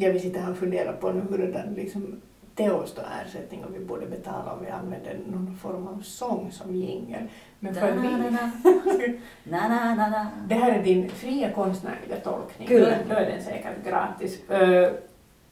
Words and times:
Ja, 0.00 0.12
vi 0.12 0.20
sitter 0.20 0.40
här 0.40 0.50
och 0.50 0.56
funderar 0.56 0.92
på 0.92 1.12
nu 1.12 1.20
hurdan 1.20 1.74
liksom 1.74 2.20
Teos 2.54 2.94
då 2.94 3.02
ersättning 3.22 3.64
och 3.64 3.74
vi 3.74 3.78
borde 3.84 4.06
betala 4.06 4.52
om 4.52 4.64
vi 4.64 4.70
använder 4.70 5.18
någon 5.26 5.56
form 5.56 5.86
av 5.88 6.02
sång 6.02 6.52
som 6.52 6.74
jingel. 6.74 7.22
Men 7.58 7.74
för 7.74 7.92
vi... 7.92 8.08
Na, 9.50 9.68
na, 9.68 9.94
na, 9.94 10.08
na. 10.08 10.26
Det 10.48 10.54
här 10.54 10.72
är 10.72 10.82
din 10.82 11.08
fria 11.10 11.50
konstnärliga 11.50 12.16
tolkning. 12.16 12.68
Kul. 12.68 12.94
Då, 13.08 13.14
är 13.14 13.26
den 13.26 13.42
säkert 13.42 13.84
gratis. 13.84 14.40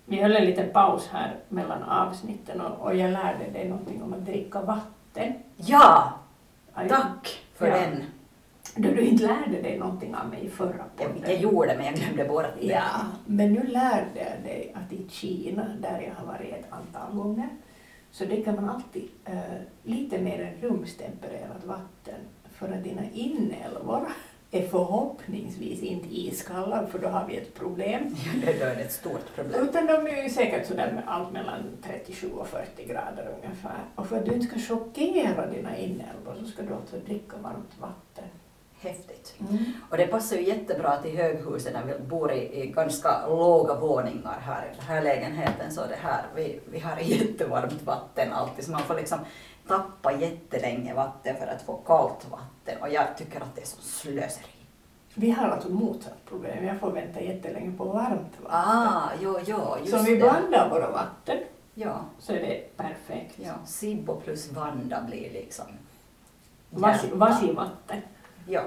Vi 0.05 0.23
höll 0.23 0.37
en 0.37 0.45
liten 0.45 0.71
paus 0.73 1.09
här 1.13 1.35
mellan 1.49 1.83
avsnitten 1.83 2.61
och, 2.61 2.87
och 2.87 2.97
jag 2.97 3.11
lärde 3.11 3.51
dig 3.53 3.69
någonting 3.69 4.03
om 4.03 4.13
att 4.13 4.27
dricka 4.27 4.61
vatten. 4.61 5.33
Ja, 5.57 6.13
tack 6.89 7.43
för 7.55 7.67
Ja. 7.67 7.75
den. 7.75 8.05
Då 8.77 8.91
du 8.91 9.01
inte 9.01 9.27
lärde 9.27 9.63
dig 9.63 9.79
någonting 9.79 10.15
av 10.15 10.29
mig 10.29 10.45
i 10.45 10.49
förra 10.49 10.85
podden. 10.97 11.23
jag 11.23 11.37
gjorde 11.37 11.75
men 11.77 11.87
jag 11.87 11.95
glömde 11.95 12.25
bort 12.25 12.47
det. 12.61 12.67
Ja, 12.67 13.01
men 13.27 13.53
nu 13.53 13.63
lärde 13.63 14.09
jag 14.15 14.45
dig 14.45 14.73
att 14.75 14.93
i 14.93 15.07
Kina, 15.09 15.77
där 15.81 16.01
jag 16.01 16.15
har 16.15 16.33
varit 16.33 16.53
ett 16.53 16.73
antal 16.73 17.17
gånger, 17.17 17.49
så 18.11 18.25
dricker 18.25 18.53
man 18.53 18.69
alltid 18.69 19.09
eh, 19.25 19.35
lite 19.83 20.19
mer 20.19 20.41
än 20.43 20.69
rumstempererat 20.71 21.65
vatten 21.65 22.21
för 22.53 22.73
att 22.73 22.85
dina 22.85 23.03
inälvor 23.13 24.09
är 24.51 24.69
förhoppningsvis 24.69 25.83
inte 25.83 26.09
iskalla, 26.09 26.87
för 26.87 26.99
då 26.99 27.09
har 27.09 27.27
vi 27.27 27.37
ett 27.37 27.55
problem. 27.55 28.17
Det 28.47 28.59
då 28.59 28.65
är 28.65 28.77
det 28.77 28.83
ett 28.83 28.93
stort 28.93 29.35
problem. 29.35 29.69
Utan 29.69 29.87
de 29.87 29.93
är 29.93 30.23
ju 30.23 30.31
säkert 30.31 30.67
sådär 30.67 30.93
med 30.93 31.03
allt 31.07 31.33
mellan 31.33 31.63
37 31.83 32.31
och 32.33 32.49
40 32.49 32.85
grader 32.85 33.35
ungefär. 33.43 33.81
Och 33.95 34.07
för 34.07 34.19
att 34.19 34.25
du 34.25 34.35
inte 34.35 34.47
ska 34.47 34.75
chockera 34.75 35.47
dina 35.47 35.77
inälvor 35.77 36.35
så 36.41 36.47
ska 36.47 36.63
du 36.63 36.75
alltså 36.75 36.97
dricka 36.97 37.37
varmt 37.37 37.79
vatten. 37.81 38.25
Häftigt. 38.81 39.35
Och 39.91 39.97
det 39.97 40.07
passar 40.07 40.37
ju 40.37 40.43
jättebra 40.43 40.97
till 40.97 41.17
höghuset 41.17 41.73
när 41.73 41.85
vi 41.85 41.99
bor 41.99 42.33
i, 42.33 42.63
i 42.63 42.67
ganska 42.67 43.27
låga 43.27 43.75
våningar 43.75 44.39
här 44.41 44.71
i 44.73 44.77
den 44.77 44.87
här 44.87 45.03
lägenheten. 45.03 45.73
Så 45.73 45.81
det 45.81 45.99
här, 46.03 46.23
vi, 46.35 46.61
vi 46.71 46.79
har 46.79 46.97
jättevarmt 47.01 47.83
vatten 47.83 48.33
alltid 48.33 48.65
så 48.65 48.71
man 48.71 48.83
får 48.83 48.95
liksom 48.95 49.19
tappa 49.69 50.13
jättelänge 50.13 50.95
vatten 50.95 51.37
för 51.37 51.47
att 51.47 51.63
få 51.63 51.77
kallt 51.77 52.27
vatten. 52.31 52.83
Och 52.83 52.89
jag 52.89 53.17
tycker 53.17 53.41
att 53.41 53.55
det 53.55 53.61
är 53.61 53.67
så 53.67 53.83
slöseri. 53.83 54.47
Vi 55.15 55.31
har 55.31 55.49
alltså 55.49 55.69
motsatt 55.69 56.25
problem. 56.29 56.65
Jag 56.67 56.81
får 56.81 56.91
vänta 56.91 57.21
jättelänge 57.21 57.73
på 57.79 57.85
varmt 57.85 58.33
vatten. 58.43 58.61
Ah, 58.61 59.11
jo, 59.21 59.39
jo, 59.47 59.77
just 59.79 59.91
Så 59.91 59.99
om 59.99 60.05
vi 60.05 60.17
blandar 60.17 60.71
våra 60.71 60.91
vatten 60.91 61.39
Ja, 61.79 62.01
så 62.19 62.33
är 62.33 62.41
det 62.41 62.77
perfekt. 62.77 63.35
ja. 63.37 63.53
Sibbo 63.67 64.21
plus 64.21 64.53
Vanda 64.53 65.03
blir 65.03 65.33
liksom... 65.33 65.65
Vasi, 66.71 67.09
vasivatten. 67.13 68.01
Ja, 68.49 68.63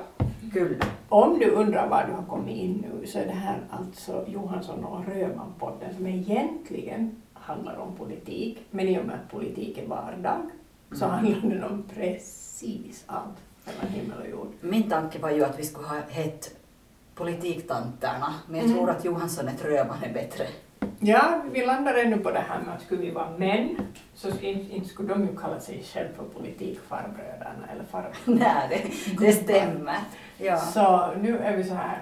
kul. 0.54 0.82
Om 1.10 1.40
du 1.40 1.50
undrar 1.52 1.90
var 1.90 2.06
du 2.08 2.14
har 2.14 2.24
kommit 2.24 2.58
in 2.58 2.86
nu 3.00 3.08
så 3.08 3.20
är 3.20 3.26
det 3.26 3.32
här 3.32 3.58
alltså 3.70 4.26
Johansson 4.28 4.84
och 4.86 5.06
Röman-podden 5.06 5.96
som 5.96 6.08
egentligen 6.08 7.22
handlar 7.34 7.76
om 7.78 7.96
politik. 7.96 8.60
Men 8.72 8.88
i 8.88 9.00
och 9.00 9.06
med 9.06 9.16
att 9.16 9.32
politik 9.32 9.78
är 9.78 9.88
vardag 9.88 10.42
så 10.92 11.06
Mm. 11.06 11.16
handlar 11.18 11.50
den 11.50 11.64
om 11.64 11.84
precis 11.96 13.04
allt 13.08 13.38
mellan 13.66 13.94
himmel 13.94 14.18
och 14.22 14.30
jord. 14.30 14.48
Min 14.62 14.90
tanke 14.90 15.20
var 15.20 15.30
ju 15.32 15.44
att 15.44 15.60
vi 15.60 15.64
skulle 15.64 15.88
ha 15.88 16.00
hett 16.10 16.56
politiktanterna, 17.16 18.34
men 18.48 18.56
jag 18.56 18.66
Mm. 18.66 18.78
tror 18.78 18.90
att 18.90 19.06
Johansson 19.06 19.48
är 19.48 19.54
Tröman 19.54 20.04
är 20.04 20.14
bättre. 20.14 20.44
Ja, 21.00 21.42
vi 21.52 21.66
landar 21.66 21.94
ännu 21.94 22.18
på 22.18 22.32
det 22.32 22.44
här 22.50 22.60
med 22.60 22.76
att 22.76 22.82
skulle 22.82 23.02
vi 23.02 23.12
vara 23.12 23.30
män 23.38 23.78
så 24.16 24.28
inte, 24.28 24.76
inte 24.76 24.90
skulle 24.90 25.10
de 25.10 25.22
ju 25.22 25.36
kalla 25.36 25.60
sig 25.60 25.84
själva 25.84 26.14
för 26.16 26.24
politikfarbröderna 26.24 27.68
eller 27.72 27.84
farbröderna. 27.84 28.54
Nej, 28.70 28.92
det, 29.18 29.26
det 29.26 29.34
stämmer. 29.34 29.98
Ja. 30.38 30.58
Så 30.58 31.14
nu 31.22 31.38
är 31.38 31.58
vi 31.58 31.64
så 31.64 31.74
här 31.74 32.00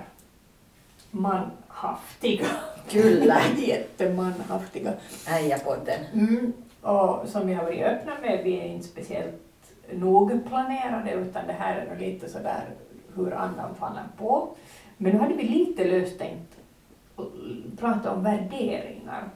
manhaftiga. 1.12 2.46
Kyllä. 2.90 3.42
Jättemanhaftiga. 3.58 4.94
Äijapodden. 5.28 6.00
Mm. 6.14 6.54
Och 6.82 7.28
som 7.30 7.48
vi 7.48 7.54
har 7.54 7.64
varit 7.64 7.84
öppna 7.84 8.12
med, 8.22 8.42
vi 8.44 8.60
är 8.60 8.66
inte 8.66 8.88
speciellt 8.88 9.44
nogplanerade 9.92 11.12
utan 11.12 11.48
det 11.48 11.54
här 11.54 11.76
är 11.76 11.90
nog 11.90 12.00
lite 12.00 12.30
sådär 12.30 12.64
hur 13.16 13.34
andan 13.34 13.76
faller 13.76 14.04
på. 14.18 14.56
Men 14.98 15.12
nu 15.12 15.20
hade 15.20 15.34
vi 15.34 15.44
lite 15.44 15.84
löst 15.84 16.22
att 16.22 16.27
prata 17.88 18.12
om 18.12 18.24
värderingar. 18.24 19.30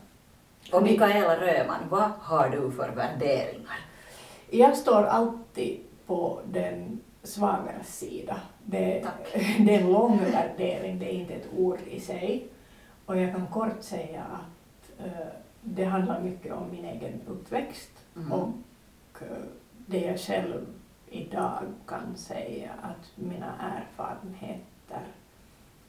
Och 0.73 0.83
Mikaela 0.83 1.35
Röman, 1.41 1.79
vad 1.89 2.11
har 2.19 2.49
du 2.49 2.71
för 2.71 2.89
värderingar? 2.89 3.79
Jag 4.49 4.77
står 4.77 5.03
alltid 5.03 5.79
på 6.05 6.39
den 6.51 6.99
svagare 7.23 7.83
sida. 7.83 8.39
Det, 8.65 9.03
Tack. 9.03 9.33
det 9.59 9.75
är 9.75 9.81
en 9.81 9.91
lång 9.91 10.19
värdering, 10.31 10.99
det 10.99 11.05
är 11.05 11.19
inte 11.19 11.33
ett 11.33 11.47
ord 11.57 11.79
i 11.87 11.99
sig. 11.99 12.47
Och 13.05 13.17
jag 13.17 13.31
kan 13.31 13.47
kort 13.47 13.81
säga 13.83 14.23
att 14.31 15.05
eh, 15.05 15.27
det 15.61 15.83
handlar 15.83 16.21
mycket 16.21 16.53
om 16.53 16.71
min 16.71 16.85
egen 16.85 17.21
uppväxt 17.27 17.89
Mm. 18.15 18.31
och 18.31 18.49
eh, 19.21 19.27
det 19.75 19.99
jag 19.99 20.19
själv 20.19 20.65
idag 21.09 21.63
kan 21.87 22.15
säga 22.15 22.69
att 22.81 23.11
mina 23.15 23.53
erfarenheter 23.59 25.01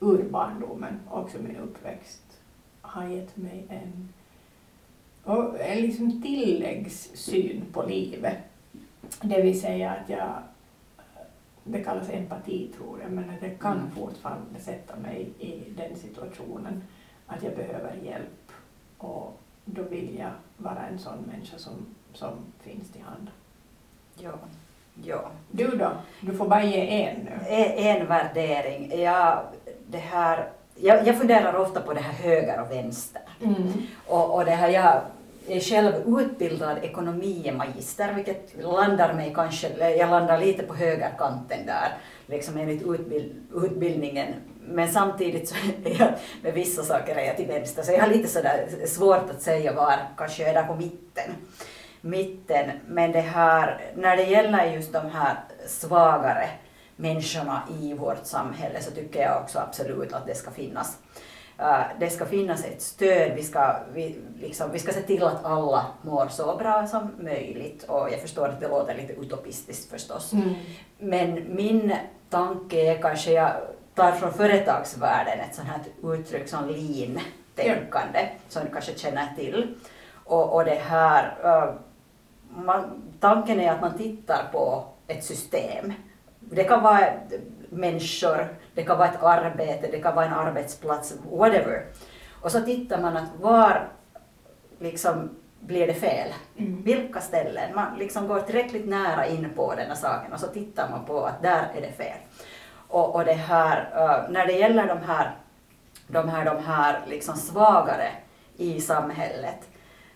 ur 0.01 0.23
barndomen, 0.31 1.01
också 1.11 1.39
min 1.39 1.57
uppväxt, 1.57 2.32
har 2.83 3.09
gett 3.09 3.37
mig 3.37 3.65
en, 3.69 4.09
och 5.25 5.61
en 5.61 5.79
liksom 5.81 6.23
tilläggssyn 6.23 7.65
på 7.73 7.83
livet. 7.83 8.37
Det 9.21 9.43
vill 9.43 9.61
säga 9.61 9.91
att 9.91 10.09
jag, 10.09 10.33
det 11.65 11.85
kallas 11.85 12.11
empati 12.11 12.71
tror 12.77 13.01
jag, 13.03 13.13
men 13.13 13.31
att 13.31 13.43
jag 13.43 13.59
kan 13.59 13.77
Mm. 13.79 13.91
fortfarande 13.91 14.61
sätta 14.61 14.97
mig 14.97 15.29
i 15.39 15.71
den 15.77 15.97
situationen 15.97 16.83
att 17.27 17.43
jag 17.43 17.57
behöver 17.57 17.95
hjälp 18.05 18.53
och 18.99 19.39
då 19.65 19.83
vill 19.83 20.19
jag 20.19 20.31
vara 20.57 20.87
en 20.87 20.99
sån 20.99 21.19
människa 21.33 21.59
som, 21.59 21.73
som 22.13 22.31
finns 22.61 22.91
till 22.91 23.03
hand. 23.03 23.31
Ja. 24.19 24.33
ja. 25.05 25.31
Du 25.51 25.67
då? 25.77 25.93
Du 26.21 26.35
får 26.35 26.49
bara 26.49 26.65
ge 26.65 27.03
en 27.03 27.17
nu. 27.25 27.31
En, 27.49 28.01
en 28.01 28.07
värdering. 28.07 29.01
Jag, 29.01 29.43
det 29.87 29.99
här, 29.99 30.51
jag, 30.83 31.07
jag 31.07 31.19
funderar 31.19 31.57
ofta 31.57 31.81
på 31.81 31.93
det 31.93 32.01
här 32.01 32.13
höger 32.13 32.61
och 32.61 32.71
vänster. 32.71 33.23
Mm. 33.41 33.73
Och, 34.07 34.35
och 34.35 34.45
det 34.45 34.51
här, 34.51 34.69
jag 34.69 35.01
är 35.49 35.61
själv 35.61 36.21
utbildad 36.21 36.79
ekonomimagister, 36.83 38.13
vilket 38.13 38.63
landar 38.63 39.13
mig 39.13 39.33
kanske, 39.35 39.95
jag 39.97 40.11
landar 40.11 40.39
lite 40.39 40.63
på 40.63 40.75
högerkanten 40.75 41.67
där, 41.67 41.89
liksom 42.27 42.59
enligt 42.59 42.83
utbild, 42.83 43.33
utbildningen. 43.55 44.35
Men 44.61 44.93
samtidigt 44.93 45.49
så 45.49 45.55
är 45.85 46.01
jag, 46.01 46.09
med 46.43 46.55
vissa 46.55 46.83
saker 46.83 47.17
är 47.17 47.27
jag 47.27 47.37
till 47.37 47.47
vänster, 47.47 47.83
så 47.83 47.93
jag 47.93 48.01
har 48.01 48.09
lite 48.09 48.29
sådär 48.29 48.67
svårt 48.87 49.31
att 49.31 49.43
säga 49.43 49.73
var, 49.73 49.95
kanske 50.17 50.43
jag 50.43 50.51
är 50.51 50.55
där 50.55 50.65
på 50.65 50.75
mitten. 50.75 51.31
Mitten, 52.01 52.71
men 52.87 53.13
det 53.13 53.21
här, 53.21 53.81
när 53.95 54.17
det 54.17 54.25
gäller 54.25 54.65
just 54.65 54.93
de 54.93 55.11
här 55.11 55.37
svagare 55.67 56.49
människorna 57.03 57.63
i 57.81 57.95
vårt 57.95 58.27
samhälle 58.27 58.83
så 58.83 58.91
tycker 58.91 59.21
jag 59.21 59.43
också 59.43 59.59
absolut 59.59 60.13
att 60.13 60.27
det 60.27 60.35
ska 60.35 60.51
finnas 60.51 60.99
Uh, 61.61 61.83
det 62.01 62.11
ska 62.11 62.25
finnas 62.27 62.65
ett 62.65 62.83
stöd, 62.83 63.33
vi 63.35 63.43
ska, 63.43 63.77
vi, 63.93 64.19
liksom, 64.41 64.71
vi 64.73 64.79
ska 64.79 64.93
se 64.93 65.01
till 65.01 65.23
att 65.23 65.45
alla 65.45 65.87
mår 66.03 66.29
så 66.29 66.57
bra 66.57 66.87
som 66.87 67.11
möjligt. 67.21 67.85
Och 67.85 68.09
jag 68.13 68.21
förstår 68.21 68.49
att 68.49 68.61
det 68.61 68.69
låter 68.69 68.95
lite 68.95 69.13
utopistiskt 69.13 69.91
förstås. 69.91 70.33
Mm. 70.33 70.55
Men 70.99 71.57
min 71.57 71.97
tanke 72.31 72.77
är 72.77 73.03
kanske, 73.03 73.33
jag 73.33 73.53
tar 73.95 74.13
från 74.13 74.33
företagsvärlden 74.33 75.41
ett 75.41 75.55
sånt 75.55 75.69
här 75.69 76.13
uttryck 76.13 76.49
som 76.49 76.69
lean-tänkande, 76.69 78.29
som 78.49 78.65
du 78.65 78.71
kanske 78.73 78.99
känner 78.99 79.35
till. 79.37 79.75
Och, 80.25 80.55
och 80.55 80.65
det 80.65 80.81
här, 80.85 81.37
uh, 81.45 81.75
man, 82.65 83.03
tanken 83.21 83.61
är 83.61 83.73
att 83.73 83.81
man 83.81 83.99
tittar 83.99 84.49
på 84.53 84.85
ett 85.07 85.25
system. 85.25 85.93
Det 86.55 86.65
kan 86.65 86.83
vara 86.83 87.05
människor, 87.69 88.49
det 88.75 88.83
kan 88.83 88.99
vara 88.99 89.09
ett 89.09 89.23
arbete, 89.23 89.89
det 89.91 90.01
kan 90.01 90.15
vara 90.15 90.27
en 90.27 90.33
arbetsplats, 90.33 91.15
whatever. 91.31 91.85
Och 92.41 92.53
så 92.53 92.61
tittar 92.61 93.03
man 93.03 93.17
att 93.17 93.29
var 93.41 93.89
liksom 94.79 95.31
blir 95.61 95.87
det 95.87 95.95
fel? 95.95 96.29
Mm. 96.59 96.83
Vilka 96.83 97.21
ställen? 97.21 97.75
Man 97.75 97.99
liksom 97.99 98.29
går 98.29 98.41
tillräckligt 98.41 98.89
nära 98.89 99.27
in 99.27 99.51
på 99.57 99.75
den 99.75 99.87
här 99.89 99.95
saken 99.95 100.33
och 100.33 100.41
så 100.41 100.47
tittar 100.47 100.91
man 100.91 101.05
på 101.05 101.25
att 101.25 101.43
där 101.43 101.69
är 101.77 101.81
det 101.81 101.93
fel. 101.93 102.19
Och, 102.89 103.15
och 103.15 103.25
det 103.25 103.33
här, 103.33 103.81
uh, 103.81 104.33
när 104.33 104.47
det 104.47 104.53
gäller 104.53 104.87
de 104.87 104.99
här, 104.99 105.37
de 106.07 106.29
här, 106.29 106.45
de 106.45 106.65
här 106.65 107.01
liksom 107.07 107.37
svagare 107.37 108.11
i 108.57 108.81
samhället 108.81 109.69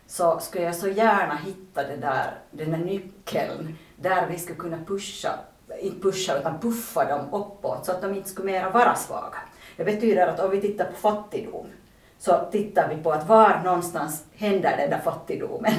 så 0.06 0.38
skulle 0.38 0.64
jag 0.64 0.74
så 0.74 0.88
gärna 0.88 1.36
hitta 1.36 1.82
det 1.82 1.96
där, 1.96 2.30
den 2.50 2.70
där 2.70 2.78
nyckeln 2.78 3.78
där 3.96 4.26
vi 4.26 4.38
skulle 4.38 4.58
kunna 4.58 4.78
pusha, 4.86 5.38
inte 5.80 6.00
pusha 6.00 6.38
utan 6.38 6.60
puffa 6.60 7.04
dem 7.04 7.26
uppåt 7.32 7.86
så 7.86 7.92
att 7.92 8.02
de 8.02 8.14
inte 8.14 8.28
skulle 8.28 8.52
mera 8.52 8.70
vara 8.70 8.94
svaga. 8.94 9.38
Det 9.76 9.84
betyder 9.84 10.26
att 10.26 10.40
om 10.40 10.50
vi 10.50 10.60
tittar 10.60 10.84
på 10.84 10.92
fattigdom 10.96 11.66
så 12.18 12.38
tittar 12.52 12.88
vi 12.88 13.02
på 13.02 13.12
att 13.12 13.28
var 13.28 13.60
någonstans 13.64 14.24
händer 14.34 14.76
den 14.76 14.90
där 14.90 15.00
fattigdomen. 15.04 15.72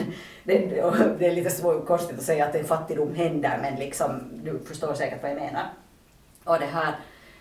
Det, 0.43 0.57
det, 0.57 1.15
det 1.19 1.27
är 1.27 1.35
lite 1.35 1.49
svårt, 1.49 1.85
konstigt 1.87 2.17
att 2.17 2.25
säga 2.25 2.45
att 2.45 2.55
en 2.55 2.65
fattigdom 2.65 3.15
händer 3.15 3.59
men 3.61 3.75
liksom, 3.75 4.21
du 4.43 4.59
förstår 4.59 4.93
säkert 4.93 5.21
vad 5.21 5.31
jag 5.31 5.39
menar. 5.39 5.65
Och 6.43 6.59
det 6.59 6.65
här, 6.65 6.95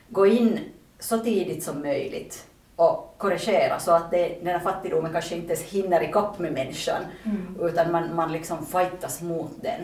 gå 0.09 0.27
in 0.27 0.61
så 0.99 1.19
tidigt 1.19 1.65
som 1.65 1.81
möjligt 1.81 2.47
och 2.77 3.15
korrigera 3.19 3.79
så 3.79 3.91
att 3.91 4.11
det, 4.11 4.39
den 4.43 4.47
här 4.53 4.59
fattigdomen 4.61 5.13
kanske 5.13 5.35
inte 5.35 5.53
ens 5.53 5.63
hinner 5.63 6.03
ikapp 6.03 6.39
med 6.39 6.53
människan 6.53 7.03
Mm. 7.25 7.57
utan 7.61 7.93
man, 7.93 8.15
man 8.15 8.33
liksom 8.33 8.67
fightas 8.67 9.23
mot 9.23 9.51
den. 9.63 9.81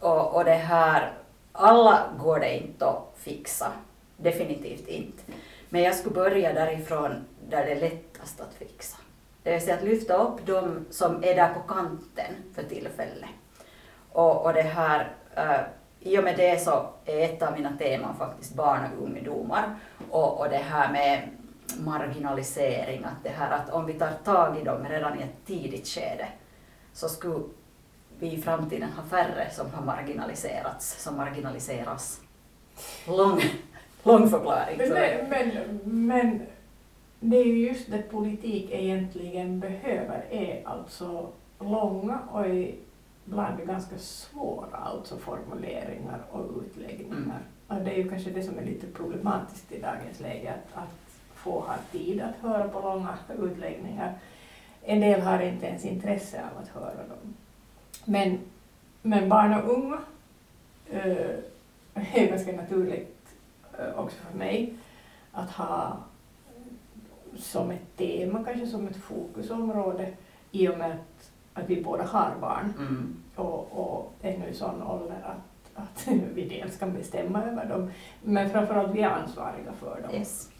Och, 0.00 0.34
och 0.34 0.44
det 0.44 0.54
här, 0.54 1.12
alla 1.52 2.12
går 2.18 2.40
det 2.40 2.56
inte 2.56 2.86
att 2.86 3.14
fixa, 3.16 3.72
definitivt 4.16 4.88
inte. 4.88 5.22
Men 5.68 5.82
jag 5.82 5.94
skulle 5.94 6.14
börja 6.14 6.52
därifrån 6.52 7.24
där 7.48 7.66
det 7.66 7.72
är 7.72 7.80
lättast 7.80 8.40
att 8.40 8.54
fixa. 8.54 8.96
Det 9.42 9.52
vill 9.52 9.60
säga 9.60 9.76
att 9.76 9.84
lyfta 9.84 10.16
upp 10.16 10.46
de 10.46 10.86
som 10.90 11.24
är 11.24 11.34
där 11.34 11.54
på 11.54 11.60
kanten 11.60 12.34
för 12.54 12.62
tillfället. 12.62 13.30
Och, 14.12 14.46
och 14.46 14.52
det 14.52 14.62
här, 14.62 15.12
uh, 15.38 15.60
I 16.00 16.18
och 16.18 16.24
med 16.24 16.36
det 16.36 16.60
så 16.60 16.86
är 17.04 17.24
ett 17.24 17.42
av 17.42 17.52
mina 17.52 17.76
teman 17.78 18.16
faktiskt 18.16 18.54
barn 18.54 18.80
och 18.92 19.04
ungdomar 19.04 19.74
och, 20.10 20.40
och 20.40 20.48
det 20.48 20.56
här 20.56 20.92
med 20.92 21.28
marginalisering, 21.78 23.04
att 23.04 23.22
det 23.24 23.30
här 23.30 23.50
att 23.50 23.70
om 23.70 23.86
vi 23.86 23.92
tar 23.92 24.12
tag 24.24 24.58
i 24.58 24.64
dem 24.64 24.86
redan 24.88 25.18
i 25.18 25.22
ett 25.22 25.46
tidigt 25.46 25.88
skede 25.88 26.28
så 26.92 27.08
skulle 27.08 27.44
vi 28.20 28.32
i 28.32 28.42
framtiden 28.42 28.92
ha 28.92 29.02
färre 29.02 29.50
som 29.50 29.70
har 29.70 29.84
marginaliserats, 29.84 31.02
som 31.02 31.16
marginaliseras. 31.16 32.20
Lång, 33.06 33.40
lång 34.02 34.30
förklaring. 34.30 34.78
Men, 34.78 35.28
men, 35.30 35.66
men 35.84 36.40
det 37.20 37.36
är 37.36 37.44
ju 37.44 37.68
just 37.68 37.90
det 37.90 38.02
politik 38.02 38.70
egentligen 38.70 39.60
behöver 39.60 40.24
är 40.30 40.62
alltså 40.64 41.28
långa 41.58 42.18
och 42.32 42.46
ibland 43.26 43.66
ganska 43.66 43.98
svåra 43.98 44.76
alltså 44.76 45.16
formuleringar 45.16 46.22
och 46.30 46.62
utläggningar. 46.62 47.18
Mm. 47.18 47.78
Och 47.78 47.84
det 47.84 47.90
är 47.90 47.96
ju 47.96 48.08
kanske 48.08 48.30
det 48.30 48.42
som 48.42 48.58
är 48.58 48.64
lite 48.64 48.86
problematiskt 48.86 49.72
i 49.72 49.80
dagens 49.80 50.20
läge, 50.20 50.54
att, 50.54 50.82
att 50.82 51.22
få 51.34 51.60
ha 51.60 51.74
tid 51.92 52.20
att 52.20 52.36
höra 52.36 52.68
på 52.68 52.80
långa 52.80 53.18
utläggningar. 53.38 54.18
En 54.82 55.00
del 55.00 55.20
har 55.20 55.40
inte 55.40 55.66
ens 55.66 55.84
intresse 55.84 56.40
av 56.40 56.62
att 56.62 56.68
höra 56.68 57.06
dem. 57.08 57.34
Men, 58.10 58.38
men 59.02 59.28
barn 59.28 59.54
och 59.54 59.72
unga 59.72 59.98
eh, 60.90 61.30
är 61.94 62.26
ganska 62.28 62.52
naturligt 62.52 63.36
eh, 63.78 63.98
också 63.98 64.16
för 64.16 64.38
mig 64.38 64.74
att 65.32 65.50
ha 65.50 65.96
som 67.36 67.70
ett 67.70 67.96
tema, 67.96 68.44
kanske 68.44 68.66
som 68.66 68.88
ett 68.88 68.96
fokusområde 68.96 70.12
i 70.50 70.68
och 70.68 70.78
med 70.78 70.90
att, 70.90 71.30
att 71.54 71.70
vi 71.70 71.82
båda 71.82 72.04
har 72.04 72.32
barn 72.40 72.72
Mm. 72.78 73.16
och, 73.36 73.72
och 73.72 74.12
är 74.22 74.38
nu 74.38 74.48
i 74.48 74.54
sån 74.54 74.82
ålder 74.82 75.18
att, 75.24 75.82
att 75.84 76.08
vi 76.34 76.48
dels 76.48 76.78
kan 76.78 76.92
bestämma 76.92 77.42
över 77.42 77.66
dem 77.66 77.90
men 78.22 78.50
framförallt 78.50 78.94
vi 78.94 79.02
är 79.02 79.10
ansvariga 79.10 79.72
för 79.72 80.02
dem. 80.02 80.14
Yes. 80.14 80.50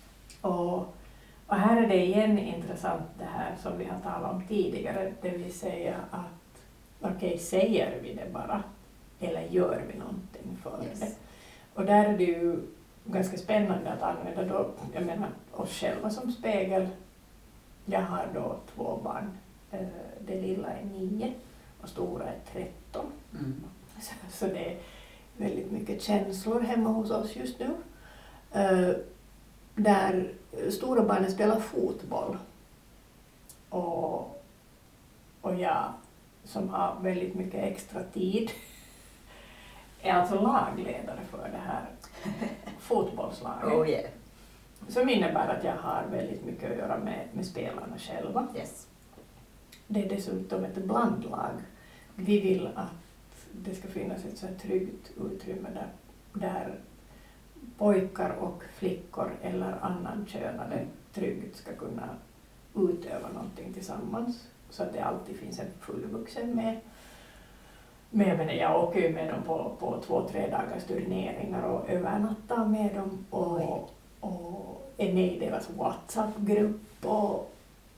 Och, 0.41 0.94
och 1.46 1.56
här 1.56 1.82
är 1.82 1.88
det 1.88 2.05
igen 2.05 2.38
intressant 2.38 3.03
det 3.19 3.25
här 3.25 3.56
som 3.62 3.79
vi 3.79 3.85
har 3.85 3.99
talat 3.99 4.32
om 4.32 4.43
tidigare, 4.49 5.12
det 5.23 5.31
vill 5.31 5.55
säga 5.55 5.96
att 6.11 6.40
okej, 7.00 7.38
säger 7.38 8.00
vi 8.02 8.14
det 8.14 8.32
bara 8.32 8.62
eller 9.20 9.43
gör 9.43 9.82
vi 9.93 9.99
någonting 9.99 10.58
för 10.62 10.85
Yes. 10.85 11.00
det? 11.00 11.12
Och 11.75 11.85
där 11.85 12.05
är 12.05 12.19
det 12.19 12.25
ju 12.25 12.56
ganska 13.05 13.37
spännande 13.37 13.93
att 13.93 14.02
använda 14.02 14.44
då, 14.44 14.70
jag 14.94 15.06
menar 15.06 15.29
oss 15.52 15.70
själva 15.70 16.11
som 16.11 16.32
spegel. 16.32 16.88
Jag 17.85 18.02
har 18.02 18.26
då 18.35 18.56
två 18.75 19.00
barn, 19.05 19.31
Eh, 19.73 19.87
det 20.26 20.41
lilla 20.41 20.69
är 20.69 20.85
nio 20.85 21.32
och 21.82 21.88
stora 21.88 22.25
är 22.25 22.38
tretton. 22.52 23.06
Mm. 23.32 23.64
Så, 24.00 24.14
så 24.31 24.46
det 24.46 24.73
är 24.73 24.79
väldigt 25.37 25.70
mycket 25.73 26.03
känslor 26.03 26.61
hemma 26.61 26.91
hos 26.91 27.11
oss 27.11 27.37
just 27.37 27.58
nu. 27.58 27.70
Eh, 28.53 28.91
där 29.75 30.32
stora 30.70 31.03
barnen 31.03 31.32
spelar 31.32 31.61
fotboll. 31.61 32.37
Och, 33.69 34.43
och 35.41 35.55
jag 35.55 35.93
som 36.50 36.69
har 36.69 36.97
väldigt 37.00 37.35
mycket 37.35 37.64
extra 37.64 38.02
tid 38.02 38.50
är 40.02 40.12
alltså 40.12 40.35
lagledare 40.35 41.20
för 41.31 41.49
det 41.49 41.62
här 41.67 41.85
fotbollslaget. 42.79 43.73
Oh 43.73 43.88
yeah. 43.88 44.11
Som 44.88 45.08
innebär 45.08 45.49
att 45.49 45.64
jag 45.64 45.76
har 45.76 46.05
väldigt 46.11 46.44
mycket 46.44 46.73
att 46.73 46.79
göra 46.79 46.99
med, 46.99 47.29
med 47.32 47.47
spelarna 47.47 47.99
själva. 47.99 48.49
Yes. 48.56 48.87
Det 49.87 50.05
är 50.05 50.08
dessutom 50.08 50.64
ett 50.64 50.85
blandlag. 50.85 51.52
Vi 52.14 52.41
vill 52.41 52.67
att 52.75 52.91
det 53.53 53.75
ska 53.75 53.88
finnas 53.88 54.25
ett 54.25 54.38
så 54.38 54.46
här 54.46 54.55
tryggt 54.55 55.11
utrymme 55.20 55.69
där, 55.75 55.88
där 56.32 56.75
pojkar 57.79 58.31
och 58.31 58.62
flickor 58.75 59.32
eller 59.43 59.85
annan 59.85 60.26
könade 60.29 60.87
tryggt 61.14 61.56
ska 61.56 61.73
kunna 61.73 62.08
utöva 62.75 63.29
någonting 63.29 63.73
tillsammans 63.73 64.46
så 64.70 64.82
att 64.82 64.93
det 64.93 65.00
alltid 65.00 65.37
finns 65.37 65.58
en 65.58 65.67
fullvuxen 65.81 66.55
med. 66.56 66.76
Men 68.11 68.56
jag, 68.56 68.84
åker 68.84 69.00
ju 69.00 69.14
med 69.14 69.28
dem 69.28 69.43
på, 69.46 69.76
på 69.81 70.02
två, 70.06 70.28
tre 70.28 70.50
dagars 70.50 70.84
turneringar 70.84 71.62
och 71.62 71.90
övernattar 71.90 72.64
med 72.64 72.94
dem 72.94 73.25
och, 73.31 73.90
och 74.20 74.93
är 74.96 75.12
med 75.12 75.32
i 75.32 75.38
deras 75.38 75.70
WhatsApp-grupp 75.70 77.05
och, 77.05 77.52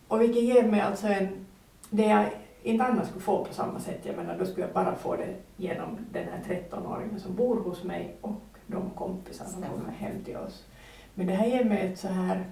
och 0.09 0.21
vilket 0.21 0.43
ger 0.43 0.63
mig 0.63 0.81
alltså 0.81 1.07
en 1.07 1.47
det 1.95 2.07
jag 2.07 2.27
inte 2.63 2.85
annars 2.85 3.09
skulle 3.09 3.23
få 3.23 3.45
på 3.45 3.55
samma 3.55 3.81
sätt, 3.81 4.01
jag 4.03 4.17
menar 4.17 4.39
då 4.39 4.45
skulle 4.45 4.67
jag 4.67 4.75
bara 4.75 4.97
få 4.97 5.17
det 5.17 5.35
genom 5.57 5.99
den 6.13 6.29
här 6.29 6.43
13-åringen 6.71 7.19
som 7.19 7.35
bor 7.35 7.57
hos 7.57 7.85
mig 7.85 8.17
och 8.21 8.41
de 8.67 8.91
kompisar 8.91 9.45
som 9.45 9.63
kommer 9.63 9.93
hem 9.93 10.25
till 10.25 10.37
oss. 10.37 10.65
Men 11.15 11.27
det 11.27 11.33
här 11.33 11.47
ger 11.47 11.65
mig 11.65 11.87
ett 11.87 11.99
så 11.99 12.09
här, 12.09 12.45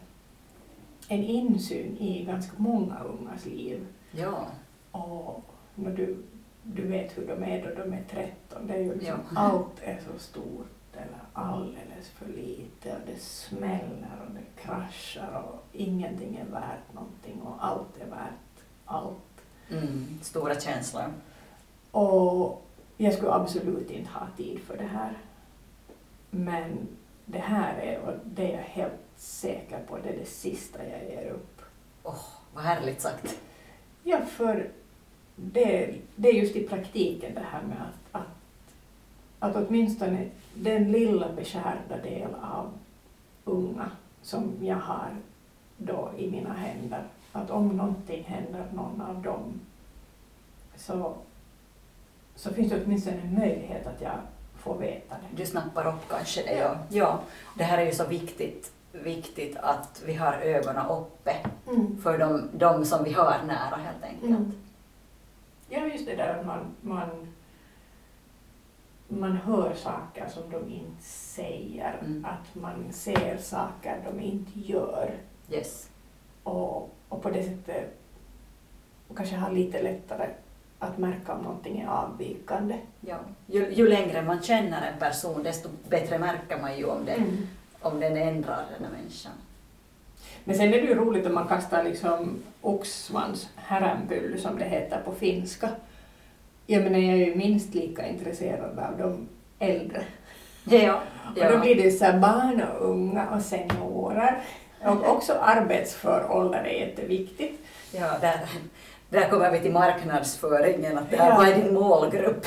en 1.08 1.24
insyn 1.24 1.96
i 1.98 2.24
ganska 2.24 2.52
många 2.56 2.98
ungas 2.98 3.46
liv. 3.46 3.86
Ja. 4.12 4.46
Och 4.90 5.42
när 5.74 5.90
du, 5.90 6.22
du 6.62 6.86
vet 6.86 7.18
hur 7.18 7.26
de 7.26 7.42
är 7.44 7.62
då 7.66 7.82
de 7.84 7.92
är 7.92 8.04
13, 8.10 8.66
det 8.66 8.74
är 8.74 8.78
ju 8.78 8.94
liksom, 8.94 9.20
Ja. 9.34 9.40
allt 9.40 9.80
är 9.82 10.00
så 10.12 10.18
stort 10.18 10.66
eller 10.92 11.18
alldeles 11.32 12.08
för 12.08 12.26
lite 12.26 12.92
och 12.92 13.00
det 13.06 13.20
smäller 13.20 14.20
och 14.26 14.34
det 14.34 14.62
kraschar 14.62 15.42
och 15.48 15.64
ingenting 15.72 16.36
är 16.36 16.52
värt 16.52 16.94
någonting 16.94 17.40
och 17.42 17.64
allt 17.64 18.00
är 18.00 18.06
värt 18.10 18.64
allt. 18.84 19.16
Mm. 19.70 20.18
Stora 20.22 20.60
känslor. 20.60 21.04
Och 21.90 22.62
jag 22.96 23.14
skulle 23.14 23.32
absolut 23.32 23.90
inte 23.90 24.10
ha 24.10 24.26
tid 24.36 24.58
för 24.60 24.76
det 24.76 24.84
här. 24.86 25.18
Men 26.30 26.88
det 27.26 27.38
här 27.38 27.78
är, 27.78 28.00
och 28.00 28.12
det 28.24 28.52
är 28.52 28.56
jag 28.56 28.64
helt 28.64 28.92
säker 29.16 29.78
på, 29.88 29.98
det 29.98 30.08
är 30.08 30.18
det 30.18 30.24
sista 30.28 30.78
jag 30.88 31.04
ger 31.04 31.30
upp. 31.30 31.62
Åh, 32.02 32.24
vad 32.54 32.64
härligt 32.64 33.00
sagt. 33.00 33.38
Ja, 34.04 34.20
för 34.26 34.70
det, 35.36 35.94
det 36.16 36.28
är 36.28 36.32
just 36.32 36.56
i 36.56 36.68
praktiken 36.68 37.34
det 37.34 37.44
här 37.50 37.62
med 37.62 37.76
att, 37.80 38.20
att, 38.20 39.56
att 39.56 39.68
åtminstone 39.68 40.28
den 40.54 40.92
lilla 40.92 41.32
beskärda 41.32 41.96
del 42.02 42.34
av 42.42 42.70
unga 43.44 43.90
som 44.22 44.52
jag 44.60 44.76
har 44.76 45.16
då 45.76 46.10
i 46.18 46.30
mina 46.30 46.52
händer, 46.52 47.04
att 47.32 47.50
om 47.50 47.68
någonting 47.68 48.24
händer 48.24 48.64
någon 48.74 49.00
av 49.00 49.22
dem 49.22 49.60
så, 50.76 51.14
så 52.36 52.54
finns 52.54 52.70
det 52.72 52.84
åtminstone 52.84 53.16
en 53.16 53.34
möjlighet 53.34 53.86
att 53.86 54.00
jag 54.00 54.18
får 54.58 54.78
veta 54.78 55.14
det. 55.14 55.42
Du 55.42 55.46
snappar 55.46 55.86
upp 55.86 56.08
kanske 56.08 56.42
det. 56.42 56.56
Ja. 56.56 56.76
Ja. 56.88 57.20
Det 57.58 57.64
här 57.64 57.78
är 57.78 57.86
ju 57.86 57.92
så 57.92 58.06
viktigt, 58.06 58.72
viktigt 58.92 59.56
att 59.56 60.02
vi 60.06 60.14
har 60.14 60.32
ögonen 60.32 60.86
uppe 60.86 61.36
för 62.02 62.18
de, 62.18 62.48
de 62.52 62.84
som 62.84 63.04
vi 63.04 63.12
har 63.12 63.42
nära 63.46 63.76
helt 63.76 64.04
enkelt. 64.04 64.30
Mm. 64.30 64.52
Ja, 65.68 65.86
just 65.86 66.06
det 66.06 66.16
där 66.16 66.38
att 66.38 66.46
man, 66.46 66.58
man, 66.80 67.32
man 69.08 69.36
hör 69.36 69.74
saker 69.74 70.28
som 70.28 70.42
de 70.50 70.56
inte 70.74 71.02
säger, 71.04 71.98
Mm. 72.04 72.24
att 72.24 72.54
man 72.62 72.92
ser 72.92 73.36
saker 73.38 73.98
de 74.10 74.20
inte 74.20 74.58
gör 74.60 75.10
Yes. 75.50 75.88
och, 76.42 76.90
och 77.08 77.22
på 77.22 77.30
det 77.30 77.42
sättet 77.42 77.98
kanske 79.16 79.36
har 79.36 79.50
lite 79.52 79.82
lättare 79.82 80.28
att 80.78 80.98
märka 80.98 81.32
om 81.34 81.42
någonting 81.42 81.80
är 81.80 81.86
avvikande. 81.88 82.78
Ja. 83.00 83.16
Ju, 83.46 83.72
ju 83.74 83.88
längre 83.88 84.22
man 84.22 84.42
känner 84.42 84.92
en 84.92 84.98
person 84.98 85.42
desto 85.42 85.68
bättre 85.88 86.18
märker 86.18 86.60
man 86.60 86.78
ju 86.78 86.84
om, 86.84 87.04
det, 87.04 87.12
Mm. 87.12 87.36
Om 87.80 88.00
den 88.00 88.16
ändrar 88.16 88.64
den 88.76 88.84
här 88.84 88.92
människan. 88.98 89.32
Men 90.44 90.56
sen 90.56 90.66
är 90.74 90.80
det 90.80 90.86
ju 90.86 90.94
roligt 90.94 91.26
om 91.26 91.34
man 91.34 91.48
kastar 91.48 91.84
liksom 91.84 92.42
oxsvans 92.60 93.48
häränpylly 93.56 94.38
som 94.38 94.58
det 94.58 94.64
heter 94.64 95.00
på 95.04 95.12
finska. 95.12 95.68
Jag 96.66 96.82
menar, 96.82 96.98
jag 96.98 97.12
är 97.20 97.26
ju 97.26 97.34
minst 97.34 97.74
lika 97.74 98.06
intresserad 98.06 98.78
av 98.78 98.98
de 98.98 99.28
äldre. 99.58 100.02
Ja. 100.64 101.00
Och 101.28 101.34
då 101.34 101.40
ja. 101.40 101.60
blir 101.60 101.82
det 101.82 101.90
så 101.90 102.04
här 102.04 102.18
barn 102.18 102.62
och 102.62 102.90
unga 102.90 103.30
och 103.30 103.42
seniorer. 103.42 104.38
Och 104.84 105.08
också 105.08 105.32
arbetsför 105.32 106.30
ålder 106.30 106.64
är 106.64 106.86
jätteviktigt. 106.86 107.60
ja 107.92 108.18
där, 108.20 108.40
där 109.08 109.28
kommer 109.28 109.50
vi 109.50 109.60
till 109.60 109.72
marknadsföringen, 109.72 110.98
att 110.98 111.10
det 111.10 111.16
här, 111.16 111.28
Ja. 111.28 111.36
vad 111.36 111.48
är 111.48 111.54
din 111.54 111.74
målgrupp? 111.74 112.46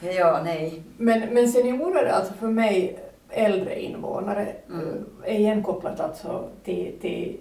Ja, 0.00 0.40
nej. 0.44 0.82
Men, 0.96 1.20
men 1.20 1.48
seniorer 1.48 2.06
alltså 2.06 2.32
för 2.34 2.46
mig 2.46 2.98
äldre 3.30 3.82
invånare 3.82 4.52
Mm. 4.68 4.88
eh, 5.24 5.34
är 5.34 5.38
igen 5.38 5.62
kopplat 5.62 6.00
alltså 6.00 6.48
till, 6.64 6.92
till 7.00 7.36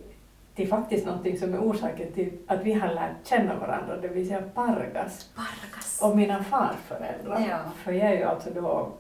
till 0.55 0.67
faktiskt 0.67 1.05
någonting 1.05 1.37
som 1.39 1.53
är 1.53 1.57
orsaken 1.59 2.11
till 2.11 2.31
att 2.47 2.63
vi 2.63 2.73
har 2.73 2.93
lärt 2.93 3.15
känna 3.27 3.55
varandra, 3.59 3.97
det 3.97 4.07
vill 4.07 4.27
säga 4.27 4.41
Pargas 4.53 5.29
Pargas. 5.35 5.99
och 6.03 6.17
mina 6.17 6.43
farföräldrar. 6.43 7.45
Ja. 7.49 7.57
För 7.83 7.91
jag 7.91 8.07
är 8.11 8.17
ju 8.17 8.23
alltså 8.23 8.49
då, 8.55 8.91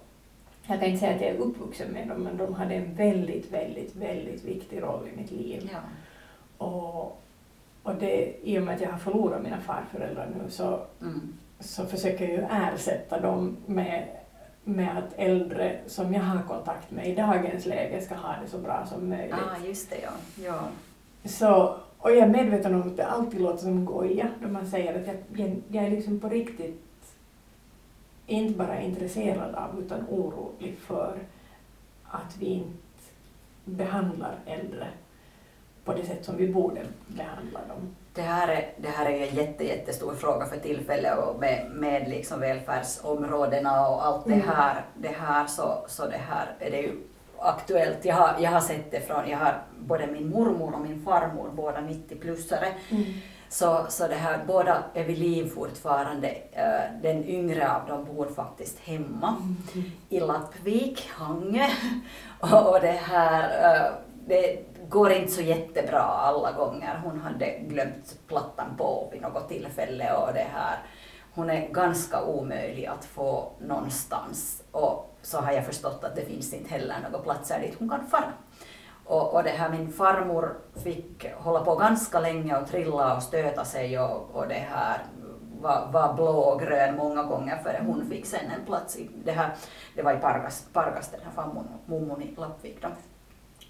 jag 0.67 0.79
kan 0.79 0.87
inte 0.87 0.99
säga 0.99 1.15
att 1.15 1.21
jag 1.21 1.29
är 1.29 1.37
uppvuxen 1.37 1.91
med 1.91 2.07
dem, 2.07 2.17
men 2.23 2.37
de 2.37 2.53
hade 2.53 2.75
en 2.75 2.95
väldigt, 2.95 3.51
väldigt, 3.51 3.95
väldigt 3.95 4.43
viktig 4.45 4.81
roll 4.81 5.07
i 5.13 5.17
mitt 5.17 5.31
liv. 5.31 5.69
Ja. 5.73 5.79
Och, 6.65 7.21
och 7.83 7.95
det, 7.99 8.33
i 8.43 8.59
och 8.59 8.63
med 8.63 8.75
att 8.75 8.81
jag 8.81 8.89
har 8.91 8.97
förlorat 8.99 9.43
mina 9.43 9.59
farföräldrar 9.61 10.27
nu 10.43 10.49
så, 10.51 10.79
Mm. 11.01 11.33
så 11.59 11.85
försöker 11.85 12.23
jag 12.29 12.33
ju 12.33 12.45
ersätta 12.73 13.19
dem 13.19 13.57
med, 13.65 14.07
med 14.67 14.97
att 14.97 15.13
äldre 15.17 15.79
som 15.85 16.13
jag 16.13 16.21
har 16.21 16.43
kontakt 16.43 16.91
med 16.91 17.07
i 17.07 17.15
dagens 17.15 17.65
läge 17.65 18.01
ska 18.01 18.15
ha 18.15 18.35
det 18.43 18.49
så 18.49 18.57
bra 18.57 18.85
som 18.85 19.09
möjligt. 19.09 19.33
Ah, 19.33 19.65
just 19.65 19.89
det, 19.89 20.01
ja. 20.01 20.11
ja. 20.45 20.59
Så, 21.29 21.77
och 21.97 22.11
jag 22.11 22.17
är 22.17 22.27
medveten 22.27 22.75
om 22.75 22.81
att 22.81 22.97
det 22.97 23.05
alltid 23.05 23.41
låter 23.41 23.57
som 23.57 23.85
goja 23.85 24.29
då 24.41 24.47
man 24.47 24.67
säger 24.67 25.01
att 25.01 25.07
jag, 25.07 25.61
jag 25.67 25.85
är 25.85 25.89
liksom 25.89 26.19
på 26.19 26.29
riktigt 26.29 26.83
inte 28.27 28.57
bara 28.57 28.81
intresserad 28.81 29.55
av 29.55 29.79
utan 29.79 30.05
orolig 30.09 30.77
för 30.79 31.17
att 32.03 32.37
vi 32.39 32.45
inte 32.45 32.77
behandlar 33.65 34.35
äldre 34.45 34.87
på 35.83 35.93
det 35.93 36.05
sätt 36.05 36.25
som 36.25 36.37
vi 36.37 36.53
borde 36.53 36.81
behandla 37.07 37.59
dem. 37.59 37.95
Det 38.17 38.23
här, 38.23 38.47
är, 38.47 38.69
det 38.77 38.87
här 38.89 39.05
är 39.05 39.09
ju 39.17 39.27
en 39.27 39.35
jätte, 39.35 39.63
jättestor 39.67 40.15
fråga 40.15 40.45
för 40.45 40.57
tillfället 40.57 41.17
och 41.17 41.39
med, 41.39 41.71
med 41.71 42.09
liksom 42.09 42.39
välfärdsområdena 42.39 43.87
och 43.87 44.05
allt 44.05 44.25
det 44.25 44.33
Mm. 44.33 44.47
här, 44.47 44.85
det 44.95 45.15
här 45.19 45.47
så, 45.47 45.85
så 45.87 46.05
det 46.05 46.17
här 46.29 46.45
är 46.59 46.71
det 46.71 46.77
ju 46.77 46.91
aktuellt. 47.39 48.05
Jag 48.05 48.15
har, 48.15 48.35
jag 48.39 48.51
har 48.51 48.59
sett 48.59 48.91
det 48.91 48.99
från, 49.07 49.29
jag 49.29 49.37
har 49.37 49.61
både 49.79 50.07
min 50.07 50.29
mormor 50.29 50.73
och 50.75 50.81
min 50.81 51.01
farmor, 51.05 51.49
båda 51.55 51.77
90-plussare, 51.79 52.67
så, 53.49 53.85
så 53.89 54.07
det 54.07 54.15
här, 54.15 54.39
båda 54.47 54.83
är 54.93 55.03
vid 55.03 55.17
liv 55.17 55.51
fortfarande. 55.55 56.27
Eh, 56.51 57.01
Den 57.01 57.23
yngre 57.25 57.71
av 57.71 57.87
dem 57.87 58.05
bor 58.15 58.27
faktiskt 58.35 58.79
hemma 58.79 59.35
i 60.09 60.19
Lappvik, 60.19 61.09
Hangö. 61.13 61.67
Och, 62.39 62.69
och 62.73 62.81
det 62.81 62.91
här, 63.03 63.75
eh, 63.75 63.91
det 64.27 64.59
går 64.89 65.11
inte 65.11 65.31
så 65.31 65.41
jättebra 65.41 66.01
alla 66.01 66.51
gånger. 66.51 67.01
Hon 67.03 67.19
hade 67.19 67.59
glömt 67.59 68.19
plattan 68.27 68.75
på 68.77 69.09
vid 69.11 69.21
något 69.21 69.49
tillfälle 69.49 70.13
och 70.13 70.33
det 70.33 70.47
här. 70.53 70.77
Hon 71.33 71.49
är 71.49 71.67
ganska 71.67 72.23
omöjlig 72.23 72.85
att 72.85 73.05
få 73.05 73.51
någonstans 73.59 74.63
och 74.71 75.15
så 75.21 75.37
har 75.37 75.51
jag 75.51 75.65
förstått 75.65 76.03
att 76.03 76.15
det 76.15 76.25
finns 76.25 76.53
inte 76.53 76.69
heller 76.69 76.95
några 77.03 77.23
platser 77.23 77.59
dit 77.59 77.75
hon 77.79 77.89
kan 77.89 78.07
fara. 78.07 78.33
Och, 79.05 79.33
och 79.33 79.43
det 79.43 79.49
här, 79.49 79.69
min 79.69 79.91
farmor 79.91 80.57
fick 80.83 81.33
hålla 81.33 81.59
på 81.59 81.75
ganska 81.75 82.19
länge 82.19 82.57
och 82.57 82.67
trilla 82.67 83.15
och 83.15 83.23
stöta 83.23 83.65
sig 83.65 83.99
och, 83.99 84.35
och 84.35 84.47
det 84.47 84.65
här 84.69 85.05
var, 85.61 85.89
var 85.91 86.13
blå 86.13 86.39
och 86.39 86.59
grön 86.59 86.95
många 86.95 87.23
gånger 87.23 87.57
före 87.57 87.83
hon 87.85 88.09
fick 88.09 88.25
sen 88.25 88.51
en 88.59 88.65
plats 88.65 88.97
i 88.97 89.09
det 89.23 89.31
här, 89.31 89.55
det 89.95 90.01
var 90.01 90.13
i 90.13 90.17
Pargas, 90.17 90.67
Pargas 90.73 91.11
den 91.11 91.19
här 91.23 91.31
farmor, 91.31 91.63
mummon 91.85 92.21
i 92.21 92.35
Lappvik 92.37 92.81
då. 92.81 92.87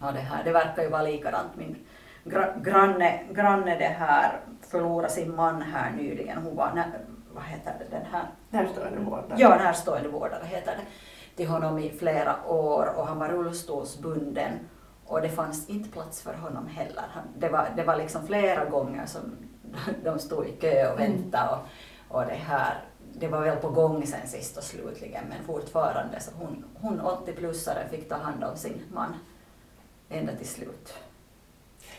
Och 0.01 0.13
det 0.13 0.20
här, 0.20 0.44
det 0.44 0.51
verkar 0.51 0.84
ju 0.84 0.89
vara 0.89 1.01
likadant. 1.01 1.56
Min 1.56 1.86
gra, 2.24 2.54
granne, 2.58 3.20
granne 3.32 3.75
det 3.77 3.86
här 4.00 4.39
förlorade 4.62 5.10
sin 5.10 5.36
man 5.36 5.62
här 5.62 5.92
nyligen. 5.92 6.38
Hon 6.44 6.56
var, 6.56 6.72
nä- 6.74 6.92
vad 7.34 7.44
heter 7.44 7.74
det, 7.80 7.96
den 7.98 8.06
här 8.12 8.27
Närstående 8.50 9.00
vårdare. 9.00 9.36
Ja, 9.38 9.50
närstående 9.50 10.10
vårdare 10.10 10.44
heter 10.46 10.72
det. 10.75 10.84
Till 11.36 11.48
honom 11.48 11.80
i 11.80 11.89
flera 11.89 12.36
år 12.48 12.94
och 12.98 13.08
han 13.08 13.20
var 13.20 13.27
rullstolsbunden 13.30 14.51
och 15.06 15.22
det 15.22 15.30
fanns 15.30 15.70
inte 15.70 15.89
plats 15.89 16.22
för 16.22 16.34
honom 16.34 16.68
heller. 16.68 17.06
Det, 17.38 17.50
var, 17.50 17.68
det 17.75 17.84
var 17.84 17.96
liksom 17.96 18.27
flera 18.27 18.66
gånger 18.66 19.06
som 19.06 19.22
de 20.04 20.20
stod 20.20 20.46
i 20.48 20.51
kö 20.51 20.92
och 20.94 21.00
väntade 21.00 21.50
och, 21.50 22.16
och 22.18 22.25
det 22.25 22.34
här, 22.34 22.74
det 23.13 23.27
var 23.27 23.42
väl 23.42 23.58
på 23.58 23.70
gång 23.70 24.06
sen 24.08 24.27
sist 24.27 24.58
och 24.58 24.63
slutligen 24.63 25.24
men 25.30 25.44
fortfarande 25.46 26.20
så 26.20 26.32
hon, 26.39 26.66
hon 26.82 27.01
80-plussare 27.01 27.89
fick 27.89 28.10
ta 28.10 28.16
hand 28.16 28.44
om 28.44 28.56
sin 28.58 28.82
man 28.94 29.13
ända 30.10 30.36
till 30.36 30.48
slut. 30.48 30.94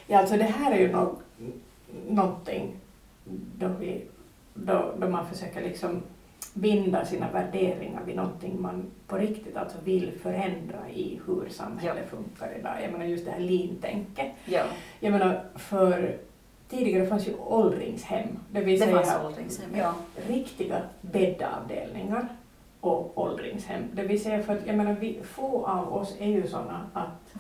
Ja, 0.07 0.19
alltså 0.19 0.37
det 0.37 0.45
här 0.45 0.73
är 0.73 0.79
ju 0.79 0.93
nog 0.93 1.17
någonting 2.09 2.77
då, 3.59 3.69
vi, 3.69 4.05
då, 4.55 4.95
då 4.99 5.09
man 5.09 5.27
försöker 5.27 5.63
liksom 5.63 6.03
binda 6.55 7.05
sina 7.05 7.31
värderingar 7.31 8.03
vid 8.07 8.17
någonting 8.17 8.63
man 8.63 8.91
på 9.07 9.17
riktigt 9.17 9.57
alltså 9.57 9.79
vill 9.85 10.13
förändra 10.23 10.91
i 10.91 11.21
hur 11.27 11.49
samhället 11.49 12.11
funkar 12.11 12.59
idag. 12.59 12.83
Jag 12.83 12.93
menar 12.93 13.05
just 13.05 13.25
det 13.25 13.31
här 13.31 13.41
lean-tänket. 13.41 14.33
Ja, 14.45 14.63
Jag 15.01 15.13
menar 15.13 15.45
för 15.55 16.19
tidigare 16.69 17.07
fanns 17.07 17.29
ju 17.29 17.35
åldringshem, 17.35 18.29
det 18.51 18.61
vill 18.61 18.81
det 18.81 18.87
säga 18.87 19.27
åldringshem. 19.27 19.71
Ja. 19.77 19.95
riktiga 20.29 20.83
bäddavdelningar 21.01 22.29
och 22.81 23.19
åldringshem. 23.19 23.83
Det 23.93 24.03
vill 24.03 24.23
säga 24.23 24.43
för 24.43 24.53
att 24.53 24.67
jag 24.67 24.77
menar, 24.77 24.97
vi, 25.01 25.21
få 25.23 25.67
av 25.67 25.95
oss 25.95 26.17
är 26.19 26.27
ju 26.29 26.47
sådana 26.47 26.91
att 26.93 27.35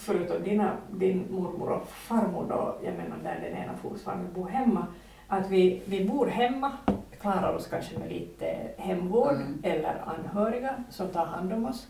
förutom 0.00 0.42
dina, 0.42 0.76
din 0.90 1.26
mormor 1.30 1.70
och 1.70 1.88
farmor 1.88 2.46
då, 2.48 2.74
jag 2.84 2.94
menar 2.94 3.16
där 3.22 3.40
den 3.50 3.62
ena 3.62 3.76
fortfarande 3.76 4.28
bor 4.34 4.48
hemma, 4.48 4.86
att 5.28 5.50
vi, 5.50 5.82
vi 5.86 6.04
bor 6.04 6.26
hemma, 6.26 6.72
klarar 7.20 7.52
oss 7.54 7.66
kanske 7.66 7.98
med 7.98 8.08
lite 8.12 8.56
hemvård 8.76 9.32
Mm. 9.32 9.58
eller 9.62 10.02
anhöriga 10.06 10.74
som 10.90 11.08
tar 11.08 11.26
hand 11.26 11.52
om 11.52 11.66
oss. 11.66 11.86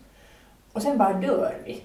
Och 0.73 0.83
sen 0.83 0.99
bara 0.99 1.13
dör 1.13 1.55
vi. 1.65 1.83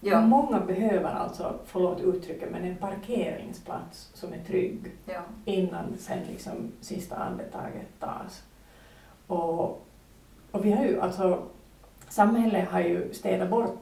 Ja. 0.00 0.20
Många 0.20 0.60
behöver 0.60 1.10
alltså, 1.10 1.54
förlåt 1.64 2.00
uttrycket, 2.00 2.50
men 2.52 2.64
en 2.64 2.76
parkeringsplats 2.76 4.10
som 4.14 4.32
är 4.32 4.38
trygg 4.38 4.92
Ja. 5.06 5.20
innan 5.44 5.84
sen 5.98 6.18
liksom 6.30 6.72
sista 6.80 7.16
andetaget 7.16 7.86
tas. 8.00 8.42
Och, 9.26 9.86
och 10.50 10.64
vi 10.64 10.72
har 10.72 10.84
ju 10.84 11.00
alltså, 11.00 11.42
samhället 12.08 12.68
har 12.68 12.80
ju 12.80 13.14
städat 13.14 13.50
bort 13.50 13.76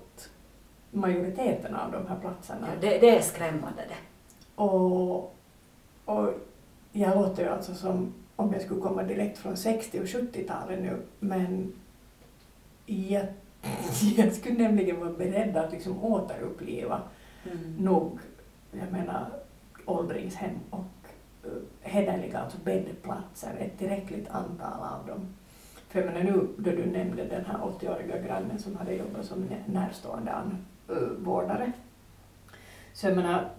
majoriteten 0.92 1.74
av 1.76 1.92
de 1.92 2.06
här 2.06 2.16
platserna. 2.20 2.68
Ja, 2.74 2.80
det, 2.80 2.98
det 2.98 3.16
är 3.16 3.22
skrämmande 3.22 3.82
det. 3.88 3.96
Och, 4.62 5.34
och 6.04 6.28
jag 6.92 7.16
låter 7.16 7.42
ju 7.42 7.48
alltså 7.48 7.74
som 7.74 8.12
om 8.36 8.52
jag 8.52 8.62
skulle 8.62 8.80
komma 8.80 9.02
direkt 9.02 9.38
från 9.38 9.56
60 9.56 10.00
och 10.00 10.04
70-talet 10.06 10.82
nu, 10.82 10.96
men 11.20 11.72
jag, 12.86 13.26
jag 14.16 14.32
skulle 14.32 14.58
nämligen 14.58 15.00
vara 15.00 15.10
beredd 15.12 15.56
att 15.56 15.72
liksom 15.72 16.04
återuppliva 16.04 17.00
Mm. 17.46 17.74
nog, 17.78 18.18
jag 18.72 18.92
menar, 18.92 19.26
åldringshem 19.84 20.50
och 20.70 20.84
uh, 21.46 21.52
hederliga 21.80 22.38
alltså 22.38 22.58
bäddplatser, 22.64 23.50
ett 23.58 23.78
tillräckligt 23.78 24.28
antal 24.28 24.82
av 24.82 25.06
dem. 25.06 25.20
För 25.88 26.00
jag 26.02 26.06
menar 26.12 26.22
nu 26.32 26.48
då 26.56 26.70
du 26.70 26.86
nämnde 26.86 27.24
den 27.24 27.44
här 27.44 27.58
80-åriga 27.58 28.18
grannen 28.26 28.58
som 28.58 28.76
hade 28.76 28.94
jobbat 28.94 29.24
som 29.24 29.38
nä- 29.42 29.64
närstående 29.66 30.32
an, 30.32 30.56
vårdare. 31.18 31.72
Så 32.92 33.06
jag 33.06 33.16
menar, 33.16 33.50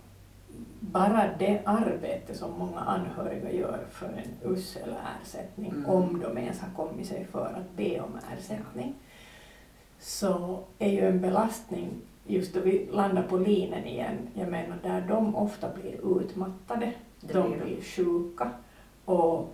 bara 0.79 1.29
det 1.39 1.61
arbete 1.65 2.33
som 2.35 2.51
många 2.59 2.79
anhöriga 2.79 3.51
gör 3.51 3.79
för 3.91 4.05
en 4.05 4.51
usel 4.51 4.95
ersättning, 5.21 5.71
Mm. 5.71 5.89
om 5.89 6.19
de 6.19 6.37
ens 6.37 6.59
har 6.59 6.69
kommit 6.75 7.07
sig 7.07 7.25
för 7.31 7.45
att 7.45 7.77
be 7.77 7.99
om 7.99 8.19
ersättning, 8.37 8.93
så 9.99 10.59
är 10.79 10.89
ju 10.89 11.07
en 11.07 11.21
belastning 11.21 11.89
just 12.27 12.53
då 12.53 12.59
vi 12.59 12.89
landar 12.91 13.23
på 13.23 13.37
linen 13.37 13.85
igen, 13.85 14.17
jag 14.33 14.49
menar 14.49 14.77
där 14.83 15.01
de 15.01 15.35
ofta 15.35 15.69
blir 15.69 16.21
utmattade, 16.21 16.93
Det 17.21 17.33
de 17.33 17.51
blir 17.59 17.81
sjuka 17.81 18.51
och, 19.05 19.49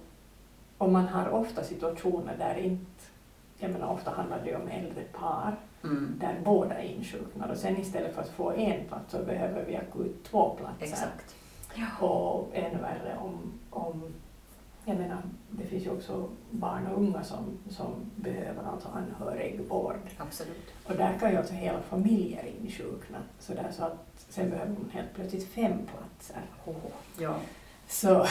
och 0.77 0.91
man 0.91 1.07
har 1.07 1.29
ofta 1.29 1.63
situationer 1.63 2.35
där 2.37 2.55
inte, 2.57 3.03
jag 3.57 3.71
menar 3.71 3.87
ofta 3.93 4.11
handlar 4.11 4.41
det 4.45 4.55
om 4.55 4.67
äldre 4.67 5.03
par 5.03 5.55
Mm. 5.83 6.15
där 6.19 6.41
båda 6.45 6.75
är 6.75 6.87
insjuknade 6.87 7.53
och 7.53 7.59
sen 7.59 7.77
istället 7.77 8.15
för 8.15 8.21
att 8.21 8.29
få 8.29 8.51
en 8.51 8.87
plats 8.87 9.11
så 9.11 9.23
behöver 9.23 9.65
vi 9.65 9.75
akut 9.75 10.23
två 10.23 10.49
platser. 10.49 10.85
Exakt. 10.85 11.35
Och 11.99 12.49
ännu 12.53 12.77
värre 12.81 13.17
om, 13.21 13.59
om 13.69 14.03
jag 14.85 14.97
menar, 14.97 15.17
det 15.49 15.65
finns 15.65 15.85
ju 15.85 15.91
också 15.91 16.29
barn 16.51 16.87
och 16.87 17.01
unga 17.01 17.23
som, 17.23 17.57
som 17.69 17.95
behöver 18.15 18.63
alltså 18.63 18.89
anhörigvård. 18.89 20.09
Absolut. 20.17 20.73
Och 20.87 20.95
där 20.95 21.19
kan 21.19 21.31
ju 21.31 21.37
alltså 21.37 21.53
hela 21.53 21.81
familjer 21.81 22.45
insjukna. 22.61 23.17
Så, 23.39 23.53
där 23.53 23.71
så 23.71 23.83
att 23.83 24.25
sen 24.29 24.49
behöver 24.49 24.71
man 24.71 24.89
helt 24.93 25.13
plötsligt 25.13 25.47
fem 25.47 25.73
platser. 25.85 26.41
Ja. 27.17 27.35
Så 27.91 28.25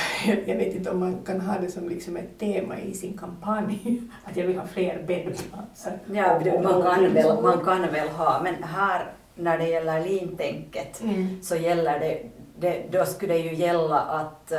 jag 0.47 0.57
vet 0.57 0.75
inte 0.75 0.91
om 0.91 1.01
man 1.01 1.19
kan 1.27 1.41
ha 1.41 1.59
det 1.61 1.69
som 1.71 1.89
liksom 1.89 2.17
ett 2.17 2.39
tema 2.39 2.79
i 2.79 2.95
sin 2.95 3.19
kampanj, 3.19 4.03
att 4.25 4.37
jag 4.37 4.47
vill 4.47 4.59
ha 4.59 4.67
fler 4.67 5.03
bäddplatser. 5.07 5.99
Ja, 6.13 6.37
Och- 6.37 6.47
och- 6.55 6.63
man 6.63 6.75
och 6.75 6.85
kan, 6.85 7.13
väl, 7.15 7.43
man 7.43 7.65
kan 7.65 7.93
väl 7.93 8.09
ha, 8.09 8.41
men 8.43 8.63
här 8.63 9.13
när 9.35 9.59
det 9.59 9.69
gäller 9.69 10.01
lintänket 10.05 11.01
Mm. 11.03 11.43
så 11.43 11.57
gäller 11.57 12.01
det, 12.01 12.23
det, 12.59 12.83
då 12.91 13.05
skulle 13.05 13.33
det 13.33 13.39
ju 13.41 13.55
gälla 13.55 14.01
att 14.01 14.53
eh, 14.53 14.59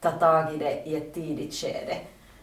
ta 0.00 0.10
tag 0.10 0.54
i 0.54 0.56
det 0.56 0.82
i 0.86 0.96
ett 0.96 1.14
tidigt 1.14 1.54
skede. 1.54 1.96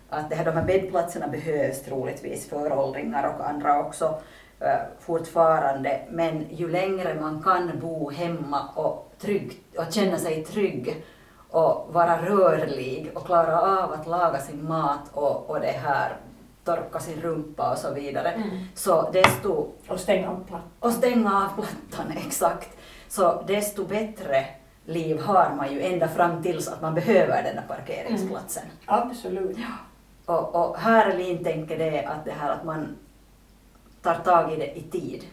Att 0.10 0.30
det 0.30 0.36
här, 0.36 0.46
de 0.46 0.52
här 0.52 0.64
bäddplatserna 0.66 1.28
behövs 1.28 1.82
troligtvis 1.84 2.50
för 2.50 2.78
åldringar 2.78 3.34
och 3.36 3.50
andra 3.50 3.80
också 3.80 4.20
eh, 4.60 4.68
fortfarande, 5.00 6.00
men 6.10 6.46
ju 6.50 6.70
längre 6.70 7.18
man 7.22 7.44
kan 7.44 7.72
bo 7.82 8.10
hemma 8.12 8.62
och 8.76 9.14
trygg, 9.20 9.52
att 9.78 9.94
känna 9.94 10.18
sig 10.18 10.44
trygg 10.44 11.04
och 11.52 11.90
vara 11.94 12.22
rörlig 12.26 13.12
och 13.16 13.26
klara 13.26 13.62
av 13.62 13.92
att 13.92 14.08
laga 14.08 14.40
sin 14.40 14.68
mat 14.68 15.02
och, 15.14 15.50
och 15.50 15.60
det 15.60 15.68
här 15.72 16.18
torka 16.64 17.00
sin 17.00 17.22
rumpa 17.22 17.72
och 17.72 17.78
så 17.78 17.94
vidare. 17.94 18.32
Mm. 18.32 18.50
Så 18.76 19.10
desto, 19.12 19.68
Och 19.88 20.00
stänga 20.00 20.30
av 20.30 20.44
plattan. 20.48 20.70
och 20.80 20.92
stänga 20.92 21.36
av 21.44 21.50
plattan, 21.56 22.12
exakt. 22.28 22.78
Så 23.08 23.44
desto 23.48 23.84
bättre 23.84 24.46
liv 24.86 25.22
har 25.22 25.54
man 25.58 25.74
ju 25.74 25.82
ända 25.82 26.08
fram 26.08 26.44
tills 26.44 26.68
att 26.68 26.82
man 26.82 26.94
behöver 26.94 27.44
den 27.44 27.56
där 27.56 27.64
parkeringsplatsen. 27.68 28.64
Absolut. 28.86 29.58
Och, 30.26 30.56
och 30.56 30.78
här 30.78 31.18
Lin 31.18 31.44
tänker 31.44 31.78
det 31.78 32.06
att 32.06 32.26
det 32.26 32.32
här 32.32 32.52
att 32.52 32.64
man 32.64 32.98
tar 34.02 34.16
tag 34.16 34.54
i 34.54 34.56
det 34.56 34.78
i 34.78 34.82
tid. 34.82 35.24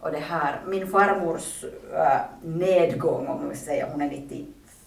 Och 0.00 0.12
det 0.12 0.18
här, 0.18 0.60
min 0.66 0.88
farmors 0.88 1.64
äh, 1.94 2.20
nedgång, 2.42 3.26
om 3.26 3.46
man 3.46 3.56
ska 3.56 3.64
säga, 3.64 3.88
hon 3.92 4.02
är 4.02 4.10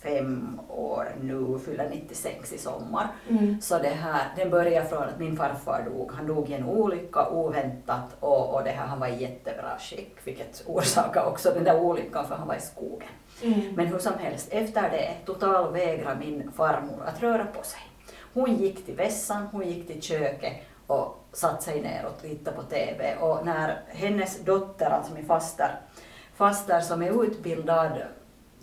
95 0.06 0.60
år 0.68 1.16
nu, 1.22 1.60
fyller 1.66 1.90
96 1.90 2.54
i 2.54 2.58
sommar. 2.58 3.08
Mm. 3.30 3.62
Så 3.62 3.78
det 3.78 3.90
här, 3.90 4.28
den 4.36 4.50
börjar 4.50 4.84
från 4.86 5.04
att 5.04 5.20
min 5.20 5.38
farfar 5.38 5.86
dog. 5.90 6.12
Han 6.12 6.28
dog 6.28 6.50
i 6.50 6.54
en 6.54 6.64
olycka 6.64 7.30
oväntat 7.30 8.16
och, 8.20 8.54
och 8.54 8.64
det 8.64 8.70
här, 8.70 8.88
han 8.88 9.00
var 9.00 9.08
i 9.08 9.22
jättebra 9.22 9.78
skick, 9.80 10.16
vilket 10.24 10.64
orsakade 10.66 11.26
också 11.26 11.52
den 11.54 11.64
där 11.64 11.80
olyckan 11.80 12.28
för 12.28 12.36
han 12.36 12.48
var 12.48 12.56
i 12.56 12.62
skogen. 12.62 13.10
Mm. 13.44 13.76
Men 13.76 13.88
hur 13.88 14.00
som 14.00 14.14
helst, 14.20 14.48
efter 14.52 14.82
det 14.82 15.16
totalvägrade 15.26 16.20
min 16.20 16.52
farmor 16.52 17.04
att 17.06 17.24
röra 17.24 17.46
på 17.46 17.64
sig. 17.64 17.82
Hon 18.34 18.56
gick 18.56 18.86
till 18.86 18.96
vässan, 18.96 19.48
hon 19.52 19.68
gick 19.68 19.88
till 19.88 20.02
köket 20.02 20.54
och 20.88 21.26
satte 21.32 21.64
sig 21.64 21.82
ner 21.82 22.06
och 22.06 22.22
tittade 22.22 22.58
på 22.58 22.64
TV. 22.64 23.16
Och 23.16 23.46
när 23.46 23.82
hennes 23.88 24.40
dotter, 24.44 24.86
alltså 24.86 25.14
min 25.14 25.26
faster, 25.26 25.80
faster 26.36 26.80
som 26.80 27.02
är 27.02 27.24
utbildad, 27.24 27.92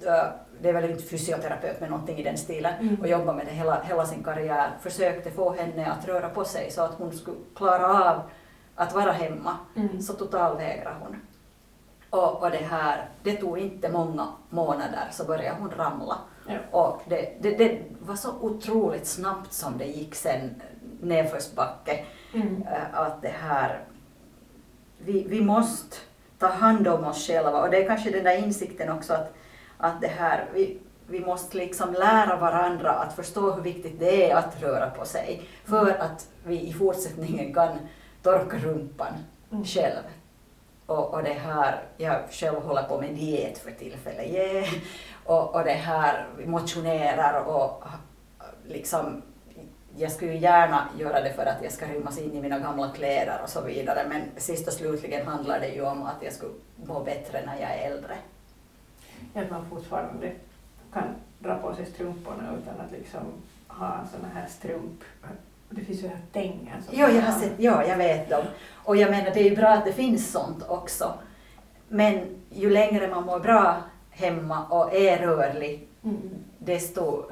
äh, 0.07 0.25
det 0.61 0.69
är 0.69 0.73
väl 0.73 0.91
inte 0.91 1.03
fysioterapeut 1.03 1.81
men 1.81 1.91
någonting 1.91 2.19
i 2.19 2.23
den 2.23 2.39
stilen, 2.39 2.75
Mm. 2.81 3.01
och 3.01 3.09
jobbar 3.09 3.35
med 3.35 3.47
det 3.47 3.53
hela, 3.53 3.83
hela 3.83 4.07
sin 4.07 4.23
karriär, 4.25 4.71
försökte 4.81 5.31
få 5.31 5.53
henne 5.53 5.87
att 5.93 6.09
röra 6.09 6.29
på 6.29 6.45
sig 6.45 6.71
så 6.71 6.83
att 6.83 6.95
hon 6.95 7.13
skulle 7.13 7.37
klara 7.57 7.87
av 8.13 8.21
att 8.75 8.95
vara 8.95 9.13
hemma, 9.13 9.57
Mm. 9.77 10.01
så 10.03 10.13
totalvägrade 10.13 10.97
hon. 11.01 11.17
Och, 12.11 12.43
och 12.43 12.51
det 12.51 12.57
här, 12.71 13.09
det 13.23 13.37
tog 13.37 13.59
inte 13.59 13.89
många 13.93 14.27
månader 14.51 15.09
så 15.11 15.25
började 15.25 15.57
hon 15.61 15.71
ramla. 15.71 16.19
Ja. 16.49 16.59
Och 16.71 17.03
det, 17.09 17.33
det, 17.41 17.51
det 17.51 17.83
var 18.01 18.15
så 18.17 18.31
otroligt 18.41 19.07
snabbt 19.07 19.53
som 19.53 19.79
det 19.79 19.85
gick 19.87 20.15
sen 20.15 20.63
nedförsbacke. 21.01 22.05
Mm. 22.35 22.63
eh, 22.63 22.99
Att 23.01 23.23
det 23.23 23.29
här, 23.43 23.85
vi, 24.99 25.27
vi 25.29 25.41
måste 25.41 25.97
ta 26.39 26.47
hand 26.47 26.89
om 26.89 27.05
oss 27.05 27.27
själva 27.27 27.63
och 27.63 27.71
det 27.71 27.83
är 27.85 27.87
kanske 27.89 28.11
den 28.11 28.25
där 28.25 28.39
insikten 28.39 28.91
också 28.93 29.13
att, 29.15 29.35
att 29.83 30.01
det 30.01 30.09
här, 30.09 30.45
vi, 30.55 30.79
vi 31.07 31.21
måste 31.21 31.57
liksom 31.57 31.93
lära 31.93 32.37
varandra 32.37 32.91
att 32.91 33.17
förstå 33.17 33.51
hur 33.51 33.63
viktigt 33.63 34.01
det 34.01 34.31
är 34.31 34.37
att 34.37 34.63
röra 34.63 34.91
på 34.91 35.05
sig 35.05 35.43
för 35.65 35.91
att 35.91 36.29
vi 36.45 36.61
i 36.61 36.73
fortsättningen 36.73 37.55
kan 37.55 37.79
torka 38.23 38.57
rumpan 38.57 39.13
Mm. 39.53 39.65
själv. 39.65 40.03
Och, 40.87 41.15
och 41.15 41.23
det 41.23 41.33
här, 41.33 41.83
jag 41.97 42.21
själv 42.31 42.63
håller 42.63 42.83
på 42.83 43.01
med 43.01 43.15
diet 43.15 43.59
för 43.59 43.71
tillfället, 43.71 44.27
yeah. 44.27 44.69
och, 45.25 45.55
och 45.55 45.65
det 45.65 45.73
här, 45.73 46.27
vi 46.39 46.47
motionerar 46.47 47.45
och 47.45 47.85
liksom, 48.67 49.23
jag 49.97 50.13
skulle 50.13 50.33
gärna 50.33 50.89
göra 50.99 51.21
det 51.21 51.33
för 51.33 51.47
att 51.47 51.63
jag 51.63 51.73
ska 51.73 51.87
rymmas 51.87 52.19
in 52.19 52.33
i 52.35 52.41
mina 52.41 52.59
gamla 52.59 52.89
kläder 52.89 53.41
och 53.43 53.49
så 53.49 53.61
vidare, 53.61 54.07
men 54.09 54.23
sist 54.37 54.67
och 54.69 54.73
slutligen 54.73 55.27
handlar 55.27 55.61
det 55.61 55.69
ju 55.69 55.83
om 55.83 56.03
att 56.03 56.23
jag 56.23 56.33
skulle 56.33 56.53
må 56.87 57.01
bättre 57.05 57.47
när 57.47 57.61
jag 57.61 57.71
är 57.71 57.91
äldre. 57.91 58.17
Att 59.35 59.51
man 59.51 59.67
fortfarande 59.71 60.33
kan 60.93 61.05
dra 61.39 61.59
på 61.59 61.75
sig 61.75 61.87
strumporna 61.87 62.57
utan 62.63 62.81
att 62.87 62.93
liksom 62.93 63.21
ha 63.69 64.01
såna 64.13 64.29
här 64.35 64.47
strump... 64.47 65.01
Det 65.71 65.81
finns 65.81 66.03
ju 66.03 66.09
här 66.09 66.19
tänger. 66.33 66.81
Ja, 66.91 67.09
jag 67.11 67.23
har 67.23 67.41
sett, 67.41 67.53
ja, 67.59 67.85
jag 67.87 67.97
vet 67.97 68.31
dem. 68.31 68.45
Och 68.75 68.97
jag 68.97 69.11
menar, 69.11 69.31
det 69.31 69.41
är 69.41 69.51
ju 69.51 69.57
bra 69.57 69.69
att 69.69 69.85
det 69.85 69.93
finns 69.93 70.33
sånt 70.33 70.63
också. 70.69 71.15
Men 71.89 72.21
ju 72.51 72.71
längre 72.71 73.09
man 73.09 73.25
mår 73.25 73.41
bra 73.41 73.83
hemma 74.11 74.67
och 74.67 74.95
är 74.95 75.19
rörlig, 75.19 75.89
Mm. 76.05 76.31
desto 76.59 77.25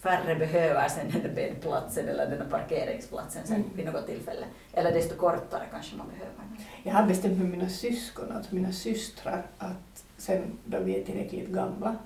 färre 0.00 0.34
behöver 0.36 0.88
sen 0.88 1.10
den 1.12 1.22
där 1.22 1.34
bäddplatsen 1.34 2.08
eller 2.08 2.26
den 2.30 2.38
där 2.38 2.46
parkeringsplatsen 2.46 3.46
sen 3.46 3.56
Mm. 3.56 3.68
vid 3.76 3.86
något 3.86 4.06
tillfälle. 4.06 4.46
Eller 4.72 4.92
desto 4.92 5.14
kortare 5.16 5.62
kanske 5.70 5.96
man 5.96 6.06
behöver. 6.08 6.34
Jag 6.82 6.92
har 6.94 7.06
bestämt 7.06 7.38
med 7.38 7.48
mina 7.50 7.68
syskon, 7.68 8.32
alltså 8.32 8.54
mina 8.54 8.72
systrar, 8.72 9.42
att 9.58 10.04
sen 10.24 10.58
då 10.64 10.78
vi 10.78 11.00
är 11.00 11.04
tillräckligt 11.04 11.48
gamla 11.48 11.96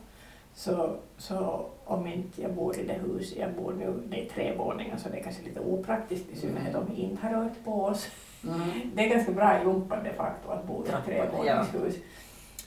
så, 0.54 0.96
så 1.18 1.66
om 1.84 2.06
inte 2.06 2.42
jag 2.42 2.52
bor 2.52 2.78
i 2.78 2.86
det 2.86 2.92
hus 2.92 3.34
jag 3.36 3.52
bor 3.52 3.72
nu, 3.72 3.94
det 4.08 4.24
är 4.24 4.28
tre 4.28 4.56
våningar 4.56 4.96
så 4.96 5.08
det 5.08 5.18
är 5.18 5.22
kanske 5.22 5.42
lite 5.42 5.60
opraktiskt 5.60 6.30
i 6.30 6.36
synnerhet 6.36 6.74
om 6.74 6.86
vi 6.94 7.02
inte 7.02 7.26
har 7.26 7.42
rört 7.42 7.64
på 7.64 7.84
oss. 7.84 8.06
Mm. 8.44 8.60
Det 8.94 9.04
är 9.04 9.08
ganska 9.08 9.32
bra 9.32 9.62
jumpa 9.62 10.02
de 10.02 10.12
facto 10.12 10.50
att 10.50 10.66
bo 10.66 10.84
i 10.84 10.88
ett 10.88 11.04
trevåningshus. 11.04 11.94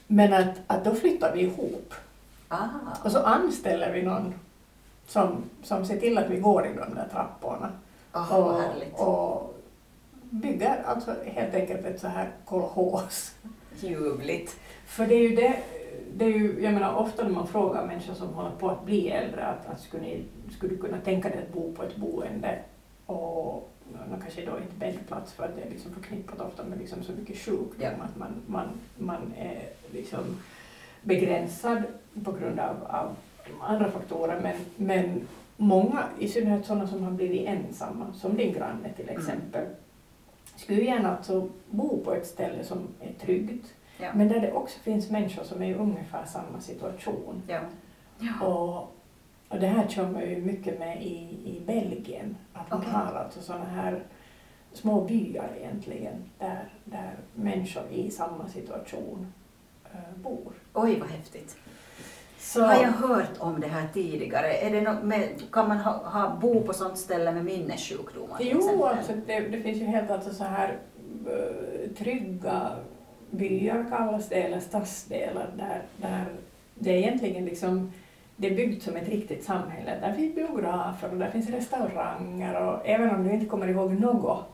Men 0.06 0.32
att, 0.32 0.60
att 0.66 0.84
då 0.84 0.94
flyttar 0.94 1.32
vi 1.34 1.40
ihop 1.40 1.94
Ah. 2.48 2.68
och 3.04 3.12
så 3.12 3.18
anställer 3.18 3.92
vi 3.92 4.02
någon 4.02 4.34
som, 5.06 5.44
som 5.62 5.84
ser 5.84 5.96
till 5.96 6.18
att 6.18 6.30
vi 6.30 6.36
går 6.36 6.66
i 6.66 6.68
de 6.68 6.94
där 6.94 7.08
trapporna. 7.12 7.70
Oh, 8.14 8.60
härligt. 8.60 8.98
och 8.98 9.54
bygger 10.20 10.82
alltså 10.86 11.14
helt 11.24 11.54
enkelt 11.54 11.86
ett 11.86 12.00
så 12.00 12.08
här 12.08 12.30
kolhos. 12.44 13.34
Ljuvligt. 13.80 14.56
För 14.86 15.06
det 15.06 15.14
är 15.14 15.28
ju 15.28 15.36
det, 15.36 15.56
det 16.14 16.24
är 16.24 16.28
ju, 16.28 16.62
jag 16.62 16.74
menar 16.74 16.94
ofta 16.96 17.22
när 17.22 17.30
man 17.30 17.46
frågar 17.46 17.86
människor 17.86 18.14
som 18.14 18.28
håller 18.28 18.50
på 18.50 18.70
att 18.70 18.84
bli 18.84 19.08
äldre 19.08 19.46
att, 19.46 19.68
att 19.68 19.80
skulle, 19.80 20.02
ni, 20.02 20.24
skulle 20.56 20.74
du 20.74 20.78
kunna 20.78 20.98
tänka 20.98 21.28
dig 21.28 21.38
att 21.38 21.52
bo 21.52 21.72
på 21.74 21.82
ett 21.82 21.96
boende 21.96 22.58
och 23.06 23.70
no, 23.92 24.16
kanske 24.22 24.44
då 24.44 24.58
inte 24.58 24.74
bäddplats 24.78 25.32
för 25.32 25.44
att 25.44 25.56
det 25.56 25.62
är 25.62 25.70
liksom 25.70 25.92
förknippat 25.94 26.40
ofta 26.40 26.64
med 26.64 26.78
liksom 26.78 27.02
så 27.02 27.12
mycket 27.12 27.36
sjukdom 27.38 27.68
Ja. 27.80 27.88
att 27.88 28.16
man, 28.16 28.32
man, 28.46 28.68
man 28.98 29.32
är 29.38 29.68
liksom 29.92 30.24
begränsad 31.02 31.82
på 32.24 32.32
grund 32.32 32.60
av, 32.60 32.76
av 32.86 33.16
andra 33.60 33.90
faktorer 33.90 34.40
men, 34.42 34.56
men 34.76 35.28
många, 35.56 36.04
i 36.18 36.28
synnerhet 36.28 36.66
sådana 36.66 36.86
som 36.86 37.02
har 37.04 37.10
blivit 37.10 37.46
ensamma, 37.46 38.12
som 38.14 38.36
din 38.36 38.52
granne 38.52 38.92
till 38.96 39.08
Mm. 39.08 39.22
Skulle 40.62 40.82
gärna 40.82 41.16
alltså 41.16 41.48
bo 41.70 42.04
på 42.04 42.14
ett 42.14 42.26
ställe 42.26 42.64
som 42.64 42.78
är 43.00 43.12
tryggt 43.26 43.74
Ja. 43.98 44.10
men 44.14 44.28
där 44.28 44.40
det 44.40 44.52
också 44.52 44.78
finns 44.78 45.10
människor 45.10 45.44
som 45.44 45.62
är 45.62 45.66
i 45.66 45.74
ungefär 45.74 46.24
samma 46.24 46.60
situation. 46.60 47.42
Ja. 47.48 47.60
Ja. 48.18 48.46
Och, 48.46 48.94
och 49.48 49.60
det 49.60 49.66
här 49.66 49.88
kör 49.88 50.10
man 50.10 50.22
ju 50.22 50.36
mycket 50.36 50.78
med 50.78 51.02
i, 51.02 51.38
i 51.44 51.62
Belgien. 51.66 52.36
Att 52.52 52.70
man 52.70 52.78
Okej. 52.80 52.92
har 52.92 53.14
alltså 53.14 53.40
sådana 53.40 53.64
här 53.64 54.02
små 54.72 55.00
byar 55.04 55.48
egentligen 55.58 56.14
där, 56.38 56.68
där 56.84 57.16
människor 57.34 57.82
i 57.90 58.10
samma 58.10 58.48
situation 58.48 59.32
eh, 59.84 60.22
bor. 60.22 60.52
Oj, 60.72 61.00
vad 61.00 61.08
häftigt. 61.08 61.56
Så, 62.42 62.62
Har 62.62 62.74
jag 62.74 62.92
hört 62.92 63.30
om 63.38 63.60
det 63.60 63.66
här 63.66 63.88
tidigare? 63.92 64.54
Är 64.54 64.70
det 64.70 64.80
något 64.80 65.02
med, 65.02 65.28
kan 65.52 65.68
man 65.68 65.78
ha, 65.78 65.92
ha, 65.92 66.36
bo 66.40 66.62
på 66.62 66.72
sånt 66.72 66.98
ställe 66.98 67.32
med 67.32 67.44
minnessjukdomar 67.44 68.36
jo, 68.40 68.84
alltså 68.84 69.12
det, 69.26 69.40
det 69.40 69.60
finns 69.60 69.78
ju 69.78 69.84
helt 69.84 70.10
alltså 70.10 70.34
så 70.34 70.44
här 70.44 70.78
eh, 71.26 71.94
trygga 71.98 72.70
byar 73.30 73.86
kallas 73.90 74.28
det, 74.28 74.42
eller 74.42 74.60
stadsdelar 74.60 75.46
där, 75.56 75.82
där 75.96 76.24
det 76.74 76.90
är 76.90 76.96
egentligen 76.96 77.44
liksom 77.44 77.92
det 78.36 78.46
är 78.46 78.56
byggt 78.56 78.82
som 78.82 78.96
ett 78.96 79.08
riktigt 79.08 79.44
samhälle. 79.44 79.98
Där 80.00 80.12
finns 80.12 80.34
biografer 80.34 81.10
och 81.10 81.16
där 81.16 81.30
finns 81.30 81.50
restauranger 81.50 82.66
och 82.66 82.80
även 82.84 83.10
om 83.10 83.24
du 83.24 83.32
inte 83.32 83.46
kommer 83.46 83.68
ihåg 83.68 84.00
något 84.00 84.44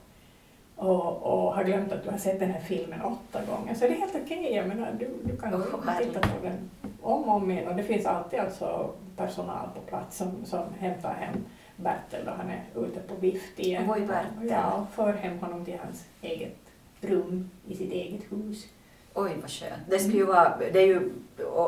och, 0.76 1.22
och 1.22 1.54
har 1.54 1.64
glömt 1.64 1.92
att 1.92 2.04
du 2.04 2.10
har 2.10 2.18
sett 2.18 2.40
den 2.40 2.50
här 2.50 2.60
filmen 2.60 3.02
åtta 3.02 3.40
gånger 3.50 3.74
så 3.74 3.84
är 3.84 3.88
det 3.88 3.94
helt 3.94 4.16
okej. 4.24 4.54
Jag 4.54 4.68
menar, 4.68 4.88
du, 4.98 5.08
du 5.24 5.36
kan 5.36 5.54
Oh, 5.54 5.98
titta 5.98 6.20
på 6.20 6.42
den 6.42 6.70
om 7.02 7.28
och 7.28 7.34
om 7.34 7.50
igen 7.50 7.68
och 7.68 7.76
det 7.76 7.82
finns 7.82 8.06
alltid 8.06 8.40
alltså 8.40 8.90
personal 9.16 9.68
på 9.74 9.80
plats 9.80 10.16
som, 10.16 10.44
som 10.44 10.64
hämtar 10.78 11.14
hem 11.14 11.44
Bertel 11.76 12.24
då 12.24 12.30
han 12.30 12.50
är 12.50 12.86
ute 12.86 13.00
på 13.00 13.14
vift 13.14 13.58
igen. 13.60 13.86
Vad 13.86 13.98
är? 13.98 14.26
Ja, 14.42 14.72
och 14.72 14.94
för 14.94 15.12
hem 15.12 15.38
honom 15.38 15.64
till 15.64 15.78
hans 15.84 16.04
eget 16.22 16.56
rum 17.00 17.50
i 17.66 17.76
sitt 17.76 17.92
eget 17.92 18.22
hus. 18.32 18.66
Oj, 19.14 19.36
vad 19.40 19.50
skönt. 19.50 19.82
Det 19.88 19.98
skulle 19.98 20.18
ju 20.18 20.24
vara, 20.24 20.58
det 20.72 20.78
är 20.78 20.86
ju 20.86 21.12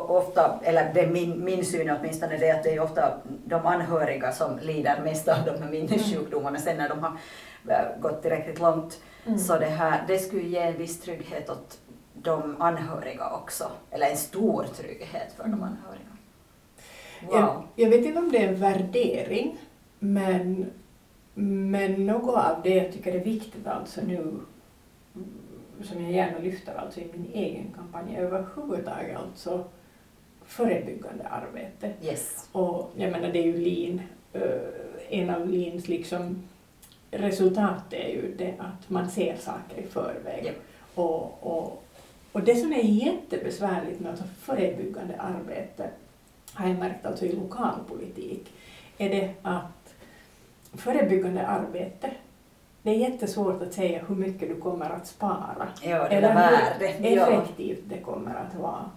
ofta, 0.08 0.60
eller 0.62 0.94
det 0.94 1.00
är 1.00 1.10
min, 1.10 1.44
min 1.44 1.64
syn 1.64 1.90
åtminstone, 1.90 2.36
det 2.36 2.48
är 2.48 2.54
att 2.54 2.62
det 2.62 2.74
är 2.74 2.80
ofta 2.80 3.20
de 3.44 3.66
anhöriga 3.66 4.32
som 4.32 4.58
lider 4.58 5.00
mest 5.04 5.28
av 5.28 5.36
de 5.44 5.62
här 5.62 5.70
minnessjukdomarna 5.70 6.58
sen 6.58 6.76
när 6.76 6.88
de 6.88 6.98
har 6.98 7.16
eh, 7.68 8.00
gått 8.00 8.22
tillräckligt 8.22 8.60
långt. 8.60 9.00
Mm. 9.26 9.38
Så 9.38 9.58
det 9.58 9.66
här, 9.66 10.04
det 10.06 10.18
skulle 10.18 10.42
ge 10.42 10.58
en 10.58 10.76
viss 10.76 11.00
trygghet 11.00 11.50
åt 11.50 11.78
de 12.22 12.56
anhöriga 12.62 13.30
också, 13.30 13.70
eller 13.90 14.06
en 14.10 14.16
stor 14.16 14.64
trygghet 14.76 15.32
för 15.36 15.42
de 15.42 15.52
Mm. 15.52 15.62
anhöriga. 15.62 16.06
Jag, 17.32 17.54
Wow. 17.54 17.64
jag 17.76 17.90
vet 17.90 18.04
inte 18.04 18.18
om 18.18 18.32
det 18.32 18.38
är 18.44 18.48
en 18.48 18.60
värdering, 18.60 19.58
men, 19.98 20.70
men 21.34 22.06
något 22.06 22.36
av 22.36 22.62
det 22.62 22.74
jag 22.74 22.92
tycker 22.92 23.14
är 23.14 23.24
viktigt 23.24 23.66
alltså 23.66 24.00
nu, 24.06 24.32
som 25.82 26.02
jag 26.02 26.12
gärna 26.12 26.38
lyfter 26.38 26.74
alltså 26.74 27.00
i 27.00 27.08
min 27.12 27.30
egen 27.34 27.72
kampanj 27.76 28.16
överhuvudtaget, 28.16 29.16
alltså 29.18 29.64
förebyggande 30.44 31.26
arbete. 31.28 31.92
Yes. 32.02 32.48
Och 32.52 32.90
jag 32.96 33.12
menar 33.12 33.28
det 33.28 33.38
är 33.38 33.46
ju 33.46 33.56
LIN, 33.56 34.02
eh, 34.32 34.40
en 35.08 35.30
av 35.30 35.48
LINs 35.48 35.88
liksom 35.88 36.42
resultat 37.10 37.92
är 37.92 38.08
ju 38.08 38.34
det 38.38 38.54
att 38.58 38.90
man 38.90 39.10
ser 39.10 39.36
saker 39.36 39.82
i 39.82 39.86
förväg. 39.86 40.44
Ja. 40.44 40.52
Och, 41.02 41.46
och, 41.46 41.82
och 42.32 42.42
det 42.42 42.56
som 42.56 42.72
är 42.72 42.82
jättebesvärligt 42.82 44.00
med 44.00 44.10
alltså 44.10 44.24
förebyggande 44.38 45.20
arbete 45.20 45.90
har 46.54 46.68
jag 46.68 46.78
märkt 46.78 47.06
alltså 47.06 47.24
i 47.24 47.32
lokalpolitik 47.32 48.52
är 48.98 49.08
det 49.10 49.34
att 49.42 49.94
förebyggande 50.72 51.46
arbete 51.46 52.10
det 52.82 52.90
är 52.90 52.94
jättesvårt 52.94 53.62
att 53.62 53.72
säga 53.72 54.04
hur 54.08 54.14
mycket 54.14 54.48
du 54.48 54.60
kommer 54.60 54.90
att 54.90 55.06
spara. 55.06 55.68
Ja, 55.82 56.08
det 56.08 56.14
Eller 56.14 56.34
hur 56.98 57.16
Ja. 57.16 57.26
effektivt 57.26 57.82
det 57.88 57.98
kommer 57.98 58.34
att 58.34 58.54
vara. 58.54 58.90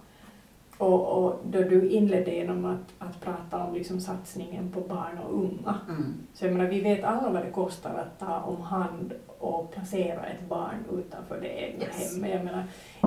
Och, 0.78 1.24
och 1.24 1.40
då 1.50 1.62
du 1.62 1.88
inledde 1.88 2.34
genom 2.34 2.64
att, 2.64 3.06
att 3.08 3.20
prata 3.20 3.64
om 3.64 3.74
liksom 3.74 4.00
satsningen 4.00 4.72
på 4.72 4.80
barn 4.80 5.18
och 5.26 5.34
unga. 5.34 5.78
Mm. 5.88 6.14
Så 6.34 6.44
jag 6.44 6.52
menar, 6.52 6.70
vi 6.70 6.80
vet 6.80 7.04
alla 7.04 7.30
vad 7.30 7.42
det 7.42 7.50
kostar 7.50 7.94
att 7.94 8.18
ta 8.18 8.40
om 8.40 8.60
hand 8.60 9.12
och 9.44 9.70
placera 9.72 10.26
ett 10.26 10.48
barn 10.48 10.84
utanför 10.98 11.40
det 11.40 11.48
egna 11.62 11.84
Yes. 11.84 12.14
hemmet. 12.14 12.30
Jag 12.30 12.44
menar, 12.44 12.64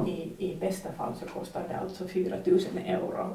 i, 0.08 0.32
I 0.52 0.56
bästa 0.60 0.92
fall 0.92 1.14
så 1.16 1.26
kostar 1.26 1.64
det 1.70 1.78
alltså 1.78 2.08
4 2.08 2.36
000 2.46 2.60
euro, 2.86 3.34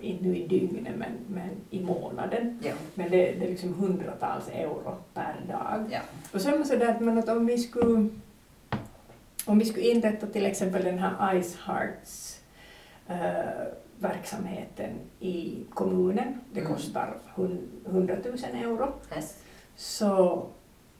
inte 0.00 0.24
nu 0.24 0.36
i 0.36 0.46
dygnet 0.46 0.96
men, 0.96 1.12
men 1.28 1.50
i 1.70 1.80
månaden. 1.84 2.58
Ja. 2.62 2.72
Men 2.94 3.10
det, 3.10 3.16
det 3.32 3.44
är 3.46 3.50
liksom 3.50 3.74
hundratals 3.74 4.48
euro 4.48 4.94
per 5.14 5.36
dag. 5.48 5.84
Ja. 5.90 6.00
Och 6.34 6.40
så 6.40 6.48
är 6.48 6.58
man 6.58 6.66
sådär 6.66 6.88
att, 6.88 7.00
men 7.00 7.18
att 7.18 7.28
om 7.28 7.46
vi 7.46 7.58
skulle 7.58 8.08
om 9.46 9.58
vi 9.58 9.64
skulle 9.64 9.86
inrätta 9.90 10.26
till 10.26 10.46
exempel 10.46 10.84
den 10.84 10.98
här 10.98 11.40
Ice 11.42 11.56
Hearts 11.56 12.40
eh, 13.08 13.66
verksamheten 13.98 14.90
i 15.20 15.64
kommunen, 15.74 16.40
det 16.52 16.60
Mm. 16.60 16.72
kostar 16.72 17.14
hun- 17.34 17.68
100 17.86 18.16
000 18.24 18.34
euro, 18.62 18.92
Yes. 19.16 19.38
så, 19.76 20.46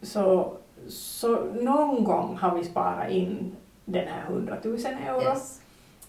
så, 0.02 0.56
så 0.88 1.44
någon 1.44 2.04
gång 2.04 2.36
har 2.36 2.56
vi 2.56 2.64
sparat 2.64 3.10
in 3.10 3.56
den 3.84 4.08
här 4.08 4.22
100 4.22 4.56
000 4.64 4.76
euro. 5.06 5.22
Yes. 5.22 5.60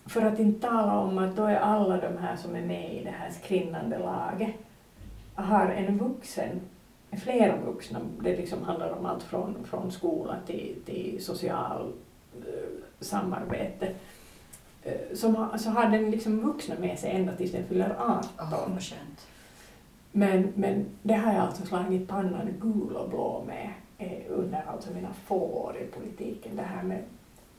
För 0.05 0.21
att 0.21 0.39
inte 0.39 0.67
tala 0.67 0.99
om 0.99 1.17
att 1.17 1.35
då 1.35 1.43
är 1.43 1.55
alla 1.55 1.97
de 1.97 2.17
här 2.17 2.35
som 2.35 2.55
är 2.55 2.61
med 2.61 2.93
i 2.93 3.03
det 3.03 3.13
här 3.19 3.29
skrinnande 3.29 3.99
laget 3.99 4.55
har 5.35 5.65
en 5.65 5.97
vuxen, 5.97 6.61
flera 7.23 7.57
vuxna, 7.57 7.99
det 8.21 8.37
liksom 8.37 8.63
handlar 8.63 8.89
om 8.89 9.05
allt 9.05 9.23
från, 9.23 9.55
från 9.63 9.91
skola 9.91 10.35
till, 10.45 10.75
till 10.85 11.23
social 11.23 11.93
eh, 12.39 12.83
samarbete, 12.99 13.91
eh, 14.83 15.15
som 15.15 15.35
har, 15.35 15.57
så 15.57 15.69
har 15.69 15.89
den 15.89 16.11
liksom 16.11 16.39
vuxna 16.39 16.75
med 16.79 16.99
sig 16.99 17.11
ända 17.11 17.35
tills 17.35 17.51
den 17.51 17.67
fyller 17.67 17.95
18. 17.99 18.29
Åh, 18.39 18.69
vad 18.73 18.83
skönt. 18.83 19.27
Men, 20.11 20.53
men 20.55 20.85
det 21.01 21.13
har 21.13 21.33
jag 21.33 21.41
alltså 21.41 21.65
slagit 21.65 22.07
pannan 22.07 22.53
gul 22.61 22.95
och 22.95 23.09
blå 23.09 23.43
med 23.47 23.69
Eh, 24.03 24.23
under 24.29 24.63
alltså 24.67 24.93
mina 24.93 25.13
få 25.13 25.35
år 25.35 25.77
i 25.77 25.85
politiken. 25.85 26.55
Det 26.55 26.61
här 26.61 26.83
med 26.83 27.03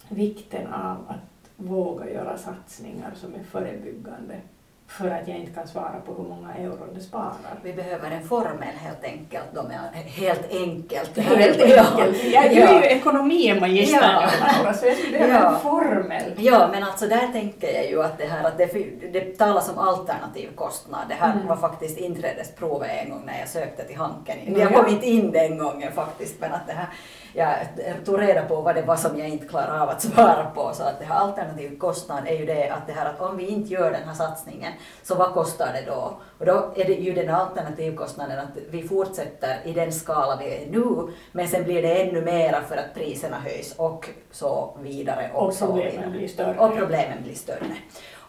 vikten 0.09 0.67
av 0.67 0.97
att 1.09 1.51
våga 1.57 2.11
göra 2.11 2.39
satsningar 2.39 3.15
som 3.15 3.35
är 3.35 3.43
förebyggande 3.43 4.41
för 4.89 5.11
att 5.11 5.29
jag 5.29 5.37
inte 5.39 5.53
kan 5.53 5.69
svara 5.69 6.01
på 6.07 6.15
hur 6.15 6.25
många 6.29 6.55
euro 6.55 6.87
det 6.95 7.01
sparar. 7.01 7.35
Vi 7.63 7.73
behöver 7.73 8.11
en 8.11 8.29
formel 8.29 8.75
helt 8.79 9.05
enkelt. 9.05 9.45
De 9.55 9.67
är 9.67 10.03
helt 10.03 10.51
enkelt. 10.53 11.19
Helt 11.19 11.59
Ja. 11.71 11.85
enkelt. 11.91 12.25
Jag 12.25 12.45
är 12.45 12.61
Ja. 12.61 12.73
ju 12.81 12.85
ekonomimagistern 12.87 14.29
Ja. 14.65 14.73
så 14.75 14.87
jag 14.87 14.97
skulle 14.97 15.19
behöva 15.19 15.35
Ja. 15.45 15.55
en 15.55 15.61
formel. 15.61 16.33
Ja, 16.37 16.69
men 16.73 16.83
alltså 16.83 17.07
där 17.07 17.29
tänker 17.33 17.75
jag 17.75 17.91
ju 17.91 18.03
att 18.03 18.19
det 18.19 18.25
här 18.27 18.45
att 18.45 18.59
det, 18.59 18.67
det 19.13 19.39
talas 19.39 19.69
om 19.69 19.79
alternativ 19.79 20.49
kostnad. 20.55 21.01
Det 21.09 21.15
här 21.15 21.33
Mm. 21.33 21.47
var 21.47 21.57
faktiskt 21.57 21.99
inträdesprovet 21.99 22.91
en 23.05 23.11
gång 23.11 23.23
när 23.27 23.39
jag 23.39 23.49
sökte 23.49 23.85
till 23.85 23.97
Hanken. 23.97 24.37
Ja. 24.47 24.59
Jag 24.59 24.75
kom 24.75 24.87
inte 24.95 25.07
in 25.07 25.31
den 25.33 25.59
gången 25.59 25.93
faktiskt, 25.93 26.41
men 26.41 26.53
att 26.53 26.67
det 26.67 26.73
här, 26.73 26.87
jag 27.35 27.57
tog 28.05 28.21
reda 28.21 28.43
på 28.45 28.61
vad 28.61 28.75
det 28.75 28.83
var 28.83 28.97
som 28.97 29.19
jag 29.19 29.29
inte 29.29 29.47
klarade 29.47 29.81
av 29.83 29.89
att 29.89 30.03
svara 30.03 30.45
på. 30.55 30.71
Så 30.75 30.83
att 30.83 30.99
det 30.99 31.05
här 31.05 31.15
alternativ 31.15 31.79
kostnad 31.79 32.27
är 32.29 32.39
ju 32.39 32.47
det 32.47 32.69
att 32.69 32.87
det 32.87 32.93
här 32.93 33.07
att 33.11 33.21
om 33.21 33.37
vi 33.37 33.47
inte 33.47 33.73
gör 33.73 33.91
den 33.91 34.09
här 34.09 34.15
satsningen, 34.15 34.73
så 35.03 35.15
vad 35.15 35.33
kostar 35.33 35.73
det 35.73 35.91
då? 35.91 36.17
Och 36.39 36.47
då 36.47 36.73
är 36.77 36.85
det 36.85 36.95
ju 36.95 37.13
den 37.13 37.35
alternativkostnaden 37.35 38.39
att 38.39 38.59
vi 38.71 38.89
fortsätter 38.89 39.57
i 39.65 39.73
den 39.73 39.93
skala 39.93 40.37
vi 40.37 40.45
är 40.55 40.67
nu, 40.71 41.13
men 41.33 41.49
sen 41.49 41.65
blir 41.65 41.83
det 41.83 42.03
ännu 42.03 42.21
mera 42.21 42.61
för 42.61 42.77
att 42.77 42.95
priserna 42.95 43.37
höjs 43.41 43.75
och 43.77 44.09
så 44.31 44.79
vidare. 44.83 45.31
Och, 45.35 45.47
Och 45.47 45.55
så 45.55 45.73
vidare. 45.73 46.07
blir 46.11 46.29
större. 46.29 46.59
Och 46.59 46.77
problemen 46.77 47.23
blir 47.23 47.35
större. 47.35 47.77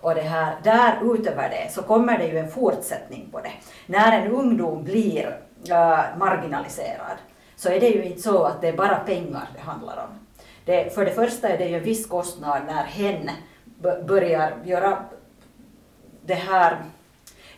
Och 0.02 0.16
det 0.16 0.22
här, 0.22 0.56
där 0.64 1.14
utöver 1.16 1.50
det 1.50 1.72
så 1.72 1.84
kommer 1.84 2.18
det 2.18 2.28
ju 2.28 2.38
en 2.38 2.50
fortsättning 2.52 3.30
på 3.32 3.40
det. 3.40 3.52
När 3.86 4.22
en 4.22 4.32
ungdom 4.32 4.84
blir 4.84 5.40
äh, 5.70 6.00
marginaliserad 6.18 7.18
så 7.56 7.70
är 7.70 7.80
det 7.80 7.88
ju 7.90 8.04
inte 8.04 8.22
så 8.22 8.44
att 8.44 8.62
det 8.62 8.68
är 8.68 8.78
bara 8.78 8.96
pengar 8.98 9.48
det 9.56 9.62
handlar 9.62 9.98
om. 9.98 10.20
Det, 10.66 10.96
för 10.96 11.06
det 11.06 11.12
första 11.12 11.50
är 11.50 11.58
det 11.58 11.66
ju 11.66 11.78
en 11.78 11.84
viss 11.84 12.06
kostnad 12.08 12.62
när 12.68 12.84
hen 12.84 13.30
börjar 14.08 14.54
göra 14.64 14.98
det 16.26 16.34
här 16.34 16.78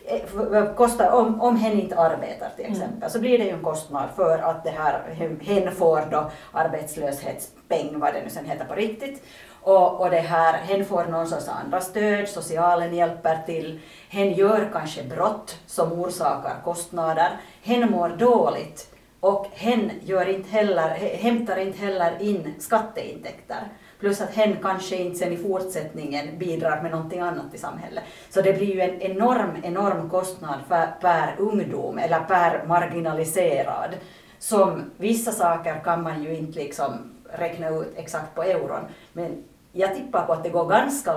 eh, 0.06 0.74
kostar, 0.76 1.12
om, 1.12 1.42
om 1.42 1.56
hen 1.58 1.80
inte 1.80 2.00
arbetar 2.00 2.50
till 2.56 2.66
Mm. 2.66 2.78
exempel, 2.78 3.12
så 3.12 3.20
blir 3.20 3.38
det 3.38 3.44
ju 3.44 3.50
en 3.50 3.64
kostnad 3.64 4.10
för 4.16 4.40
att 4.40 4.64
det 4.64 4.70
här, 4.70 5.04
hen 5.42 5.72
får 5.76 6.02
då 6.12 6.32
arbetslöshetspeng, 6.52 8.00
vad 8.00 8.14
det 8.14 8.24
nu 8.24 8.30
sen 8.30 8.46
heter 8.46 8.66
på 8.66 8.76
riktigt. 8.76 9.24
Och, 9.62 10.02
och 10.02 10.10
det 10.10 10.20
här, 10.20 10.54
hen 10.54 10.86
får 10.86 11.06
någon 11.06 11.28
sorts 11.28 11.48
andra 11.48 11.82
stöd, 11.82 12.30
socialen 12.30 12.96
hjälper 12.96 13.38
till, 13.46 13.80
hen 14.10 14.34
gör 14.34 14.70
kanske 14.74 15.04
brott 15.04 15.60
som 15.66 15.92
orsakar 15.92 16.56
kostnader, 16.64 17.30
hen 17.64 17.92
mår 17.92 18.10
dåligt 18.10 18.94
och 19.20 19.48
hen 19.52 19.92
gör 20.02 20.30
inte 20.30 20.50
heller, 20.50 20.90
hämtar 21.22 21.58
inte 21.58 21.78
heller 21.78 22.22
in 22.22 22.54
skatteintäkter. 22.60 23.68
Plus 24.00 24.22
att 24.22 24.36
hen 24.36 24.56
kanske 24.62 24.96
inte 24.96 25.18
sen 25.18 25.34
i 25.34 25.38
fortsättningen 25.38 26.38
bidrar 26.38 26.82
med 26.82 26.92
någonting 26.92 27.20
annat 27.20 27.54
i 27.54 27.58
samhället. 27.58 28.04
Så 28.30 28.42
det 28.42 28.54
blir 28.54 28.74
ju 28.74 28.82
en 28.82 29.02
enorm, 29.02 29.58
enorm 29.64 30.10
kostnad 30.10 30.60
för, 30.68 30.88
per 31.02 31.36
ungdom 31.38 31.98
eller 31.98 32.20
per 32.20 32.66
marginaliserad. 32.68 33.96
Som 34.40 34.92
vissa 34.98 35.32
saker 35.32 35.80
kan 35.84 36.04
man 36.04 36.24
ju 36.24 36.38
inte 36.38 36.60
liksom 36.60 36.94
räkna 37.32 37.70
ut 37.70 37.94
exakt 37.96 38.36
på 38.36 38.44
euron. 38.44 38.86
Men 39.14 39.44
jag 39.72 39.96
tippar 39.96 40.26
på 40.26 40.34
att 40.34 40.44
det 40.44 40.50
går 40.50 40.70
ganska 40.70 41.14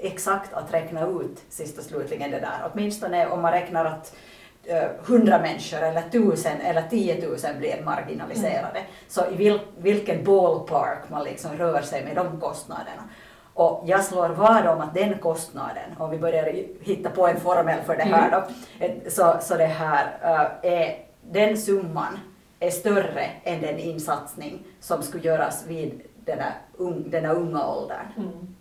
exakt 0.00 0.52
att 0.52 0.74
räkna 0.74 1.06
ut 1.06 1.44
sist 1.48 1.78
och 1.78 1.84
slutligen 1.84 2.30
det 2.30 2.40
där. 2.40 2.70
Åtminstone 2.72 3.26
om 3.28 3.42
man 3.42 3.52
räknar 3.52 3.84
att 3.84 4.16
eh, 4.64 4.84
100 5.06 5.38
människor 5.38 5.78
eller 5.82 6.00
1000 6.00 6.60
eller 6.60 6.82
10 6.90 7.26
000 7.28 7.36
blir 7.58 7.82
marginaliserade. 7.84 8.80
Så 9.08 9.20
i 9.32 9.36
vil, 9.36 9.60
vilken 9.78 10.24
ballpark 10.24 10.98
man 11.10 11.24
liksom 11.24 11.50
rör 11.56 11.82
sig 11.82 12.04
med 12.04 12.16
de 12.16 12.40
kostnaderna. 12.40 13.02
Och 13.54 13.82
jag 13.86 14.04
slår 14.04 14.28
vad 14.28 14.66
om 14.66 14.80
att 14.80 14.94
den 14.94 15.18
kostnaden, 15.18 15.90
om 15.98 16.10
vi 16.10 16.18
börjar 16.18 16.52
hitta 16.80 17.10
på 17.10 17.28
en 17.28 17.40
formel 17.40 17.82
för 17.86 17.96
det 17.96 18.02
här 18.02 18.30
då, 18.30 18.44
ett- 18.84 19.12
så, 19.12 19.36
så 19.40 19.56
det 19.56 19.66
här 19.66 20.04
eh, 20.62 20.72
är, 20.72 20.96
den 21.22 21.58
summan 21.58 22.18
är 22.60 22.70
större 22.70 23.26
än 23.44 23.60
den 23.60 23.78
insatsning 23.78 24.62
som 24.80 25.02
skulle 25.02 25.24
göras 25.24 25.64
vid 25.66 26.00
den 26.24 26.38
här, 26.38 26.52
un, 26.78 27.10
den 27.10 27.24
här 27.24 27.34
unga 27.34 27.66
åldern. 27.68 28.06
Mm. 28.16 28.54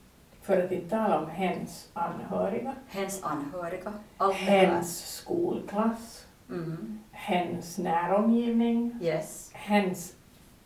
För 0.47 0.63
att 0.65 0.71
inte 0.71 0.89
tala 0.89 1.19
om 1.19 1.29
hens 1.29 1.89
anhöriga, 1.93 2.73
Hens 2.87 3.23
anhöriga, 3.23 3.93
allt 4.17 4.35
hens 4.35 5.05
skolklass, 5.15 6.25
Mm. 6.49 6.99
hens 7.11 7.77
näromgivning, 7.77 8.99
Yes. 9.01 9.49
hens 9.53 10.13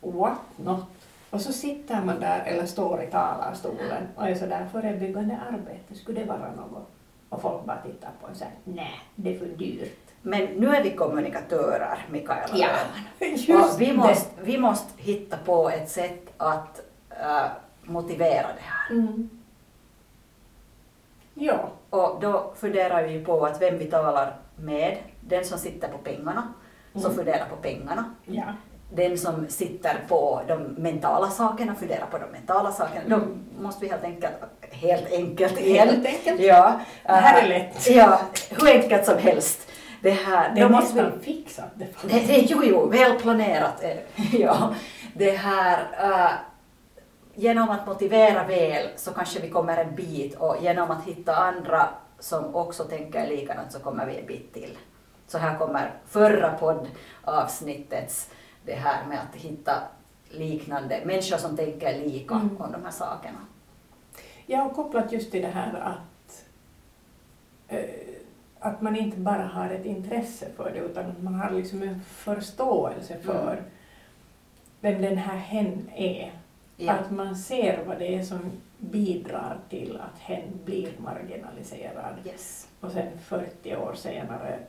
what 0.02 0.38
not. 0.58 0.86
Och 1.30 1.42
så 1.42 1.54
sitter 1.54 2.04
man 2.06 2.20
där 2.20 2.44
eller 2.46 2.66
står 2.66 3.04
i 3.04 3.08
talarstolen 3.08 4.04
och 4.16 4.28
är 4.28 4.36
sådär 4.36 4.68
förebyggande 4.72 5.38
arbete, 5.52 5.96
skulle 5.96 6.20
det 6.20 6.26
vara 6.26 6.52
något? 6.56 6.90
Och 7.30 7.42
folk 7.42 7.66
bara 7.66 7.78
tittar 7.82 8.10
på 8.22 8.28
en 8.28 8.36
såhär, 8.36 8.54
nej, 8.64 8.92
det 9.16 9.36
är 9.36 9.40
för 9.40 9.46
dyrt. 9.46 10.00
Men 10.22 10.46
nu 10.46 10.68
är 10.76 10.84
vi 10.84 10.92
kommunikatörer, 10.96 12.06
Mikaela 12.12 12.56
Ja, 12.58 12.70
Och 13.66 13.82
vi 13.82 13.86
det. 13.86 13.94
måste, 13.94 14.42
vi 14.44 14.58
måste 14.58 15.02
hitta 15.04 15.38
på 15.46 15.70
ett 15.70 15.90
sätt 15.90 16.34
att 16.38 16.82
äh, 17.10 17.46
motivera 17.84 18.48
det 18.48 18.62
här. 18.62 18.92
Mm. 18.96 19.30
Ja, 21.44 21.70
Och 21.90 22.18
då 22.22 22.52
funderar 22.56 23.04
vi 23.08 23.26
på 23.26 23.46
att 23.46 23.62
vem 23.62 23.78
vi 23.78 23.86
talar 23.86 24.36
med, 24.56 24.98
den 25.22 25.46
som 25.46 25.58
sitter 25.58 25.88
på 25.88 25.98
pengarna, 25.98 26.54
som 26.94 27.02
Mm. 27.06 27.16
funderar 27.16 27.46
på 27.50 27.56
pengarna. 27.56 28.06
ja. 28.26 28.44
Den 28.94 29.18
som 29.18 29.46
sitter 29.50 29.96
på 30.08 30.42
de 30.48 30.58
mentala 30.64 31.30
sakerna, 31.30 31.76
funderar 31.76 32.06
på 32.12 32.18
de 32.18 32.26
mentala 32.32 32.72
sakerna. 32.72 33.02
Då 33.18 33.22
måste 33.64 33.86
vi 33.86 33.92
helt 33.92 34.04
enkelt, 34.04 34.34
helt 34.72 35.12
enkelt 35.12 35.60
igen. 35.60 35.88
Helt 35.90 36.06
enkelt. 36.06 36.42
Ja. 36.42 36.80
Det 37.06 37.12
här 37.12 37.44
är 37.44 37.48
lätt. 37.50 37.88
Ja, 37.90 38.20
hur 38.50 38.68
enkelt 38.70 39.06
som 39.06 39.18
helst. 39.18 39.68
Det 40.02 40.10
här, 40.12 40.56
Det 40.56 40.62
är 40.62 40.70
måste 40.70 40.96
vi 40.96 41.02
nästan 41.02 41.20
fixat. 41.22 41.66
Det 41.76 41.88
Det, 42.28 42.38
jo, 42.38 42.62
jo, 42.64 42.86
väl 42.90 43.20
planerat. 43.20 43.84
eh, 43.84 44.36
ja. 44.42 44.74
Det 45.14 45.32
här, 45.32 45.80
eh, 46.02 46.32
genom 47.42 47.70
att 47.70 47.88
motivera 47.88 48.48
väl 48.48 48.90
så 48.96 49.12
kanske 49.14 49.40
vi 49.40 49.50
kommer 49.50 49.78
en 49.78 49.96
bit 49.96 50.36
och 50.36 50.56
genom 50.62 50.92
att 50.92 51.06
hitta 51.06 51.36
andra 51.36 51.90
som 52.20 52.56
också 52.56 52.84
tänker 52.84 53.28
likadant 53.28 53.72
så 53.72 53.80
kommer 53.80 54.06
vi 54.06 54.20
en 54.20 54.26
bit 54.26 54.54
till. 54.54 54.78
Så 55.28 55.38
här 55.38 55.58
kommer 55.58 55.92
förra 56.08 56.54
poddavsnittets 56.54 58.30
det 58.66 58.74
här 58.74 59.06
med 59.06 59.20
att 59.20 59.36
hitta 59.36 59.74
liknande 60.30 61.02
människor 61.06 61.38
som 61.38 61.58
tänker 61.58 61.98
lika 62.00 62.34
Mm. 62.36 62.58
om 62.62 62.72
de 62.72 62.84
här 62.84 62.92
sakerna. 62.92 63.38
Jag 64.46 64.58
har 64.60 64.70
kopplat 64.70 65.12
just 65.12 65.32
till 65.32 65.42
det 65.42 65.48
här 65.48 65.74
att, 65.80 66.44
eh, 67.68 67.90
att 68.60 68.82
man 68.82 68.96
inte 68.96 69.18
bara 69.18 69.44
har 69.44 69.70
ett 69.70 69.86
intresse 69.86 70.46
för 70.58 70.72
det 70.74 70.80
utan 70.80 71.06
att 71.06 71.22
man 71.24 71.36
har 71.36 71.52
liksom 71.52 71.82
en 71.82 72.02
förståelse 72.04 73.18
för 73.24 73.52
Mm. 73.54 73.64
vem 74.82 75.02
den 75.02 75.18
här 75.18 75.38
hen 75.38 75.90
är. 75.96 76.32
Ja. 76.86 76.94
Att 76.94 77.12
man 77.12 77.36
ser 77.36 77.84
vad 77.86 78.00
det 78.00 78.16
är 78.16 78.24
som 78.24 78.40
bidrar 78.78 79.58
till 79.70 80.00
att 80.00 80.20
hen 80.20 80.44
blir 80.66 80.92
marginaliserad. 80.98 82.16
Yes. 82.26 82.68
Och 82.80 82.92
sen 82.92 83.18
40 83.26 83.76
år 83.76 83.94
senare 83.94 84.60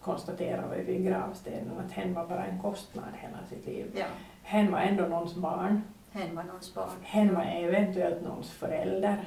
konstaterar 0.00 0.68
vi 0.76 0.82
vid 0.82 1.04
gravstenen 1.06 1.78
att 1.86 1.92
hen 1.92 2.14
var 2.14 2.26
bara 2.26 2.46
en 2.46 2.62
kostnad 2.62 3.04
hela 3.16 3.38
sitt 3.50 3.66
liv. 3.66 3.90
Ja. 3.96 4.06
Hen 4.42 4.72
var 4.72 4.78
ändå 4.78 5.04
någons 5.04 5.34
barn. 5.34 5.82
Hen 6.12 6.36
var 6.36 6.42
någons 6.42 6.74
barn. 6.74 6.90
Hen 7.02 7.34
var 7.34 7.42
eventuellt 7.44 8.22
någons 8.22 8.50
förälder. 8.50 9.24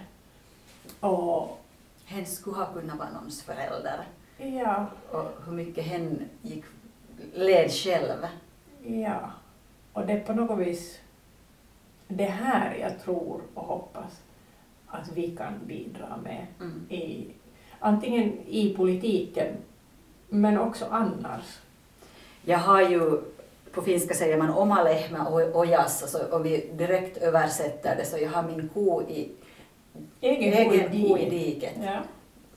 Och 1.00 1.60
Hen 2.06 2.26
skulle 2.26 2.56
ha 2.58 2.65
kunnat 2.74 2.98
vara 3.00 3.10
någons 3.12 3.43
förälder. 3.43 4.04
ja, 4.38 4.86
Och 5.12 5.26
hur 5.45 5.52
mycket 5.54 5.84
hen 5.86 6.30
gick, 6.41 6.63
led 7.34 7.72
själv. 7.72 8.28
ja. 8.84 9.19
Och 9.93 10.06
det 10.06 10.19
på 10.19 10.34
något 10.34 10.60
vis 10.60 11.00
det 12.12 12.26
här 12.26 12.76
jag 12.82 13.00
tror 13.04 13.41
och 13.54 13.63
hoppas 13.65 14.22
att 14.88 15.12
vi 15.15 15.32
kan 15.38 15.54
bidra 15.65 16.17
med 16.24 16.45
Mm. 16.60 16.86
i, 16.89 17.28
antingen 17.80 18.34
i 18.48 18.74
politiken 18.78 19.48
men 20.30 20.60
också 20.60 20.86
annars. 20.91 21.60
Jag 22.45 22.58
har 22.58 22.82
ju, 22.82 23.22
på 23.72 23.82
finska 23.82 24.13
säger 24.13 24.38
man 24.38 24.50
oma 24.54 24.84
lehmä 24.84 25.26
ojas, 25.54 26.02
alltså 26.02 26.36
om 26.36 26.43
vi 26.43 26.69
direkt 26.74 27.17
översätter 27.17 27.95
det 27.95 28.06
så 28.06 28.17
jag 28.17 28.30
har 28.30 28.43
min 28.43 28.69
ko 28.74 29.02
i, 29.02 29.32
Egen, 30.22 30.54
egen 30.54 31.08
ko 31.10 31.17
i 31.17 31.30
diket. 31.30 31.74
Ja. 31.84 32.00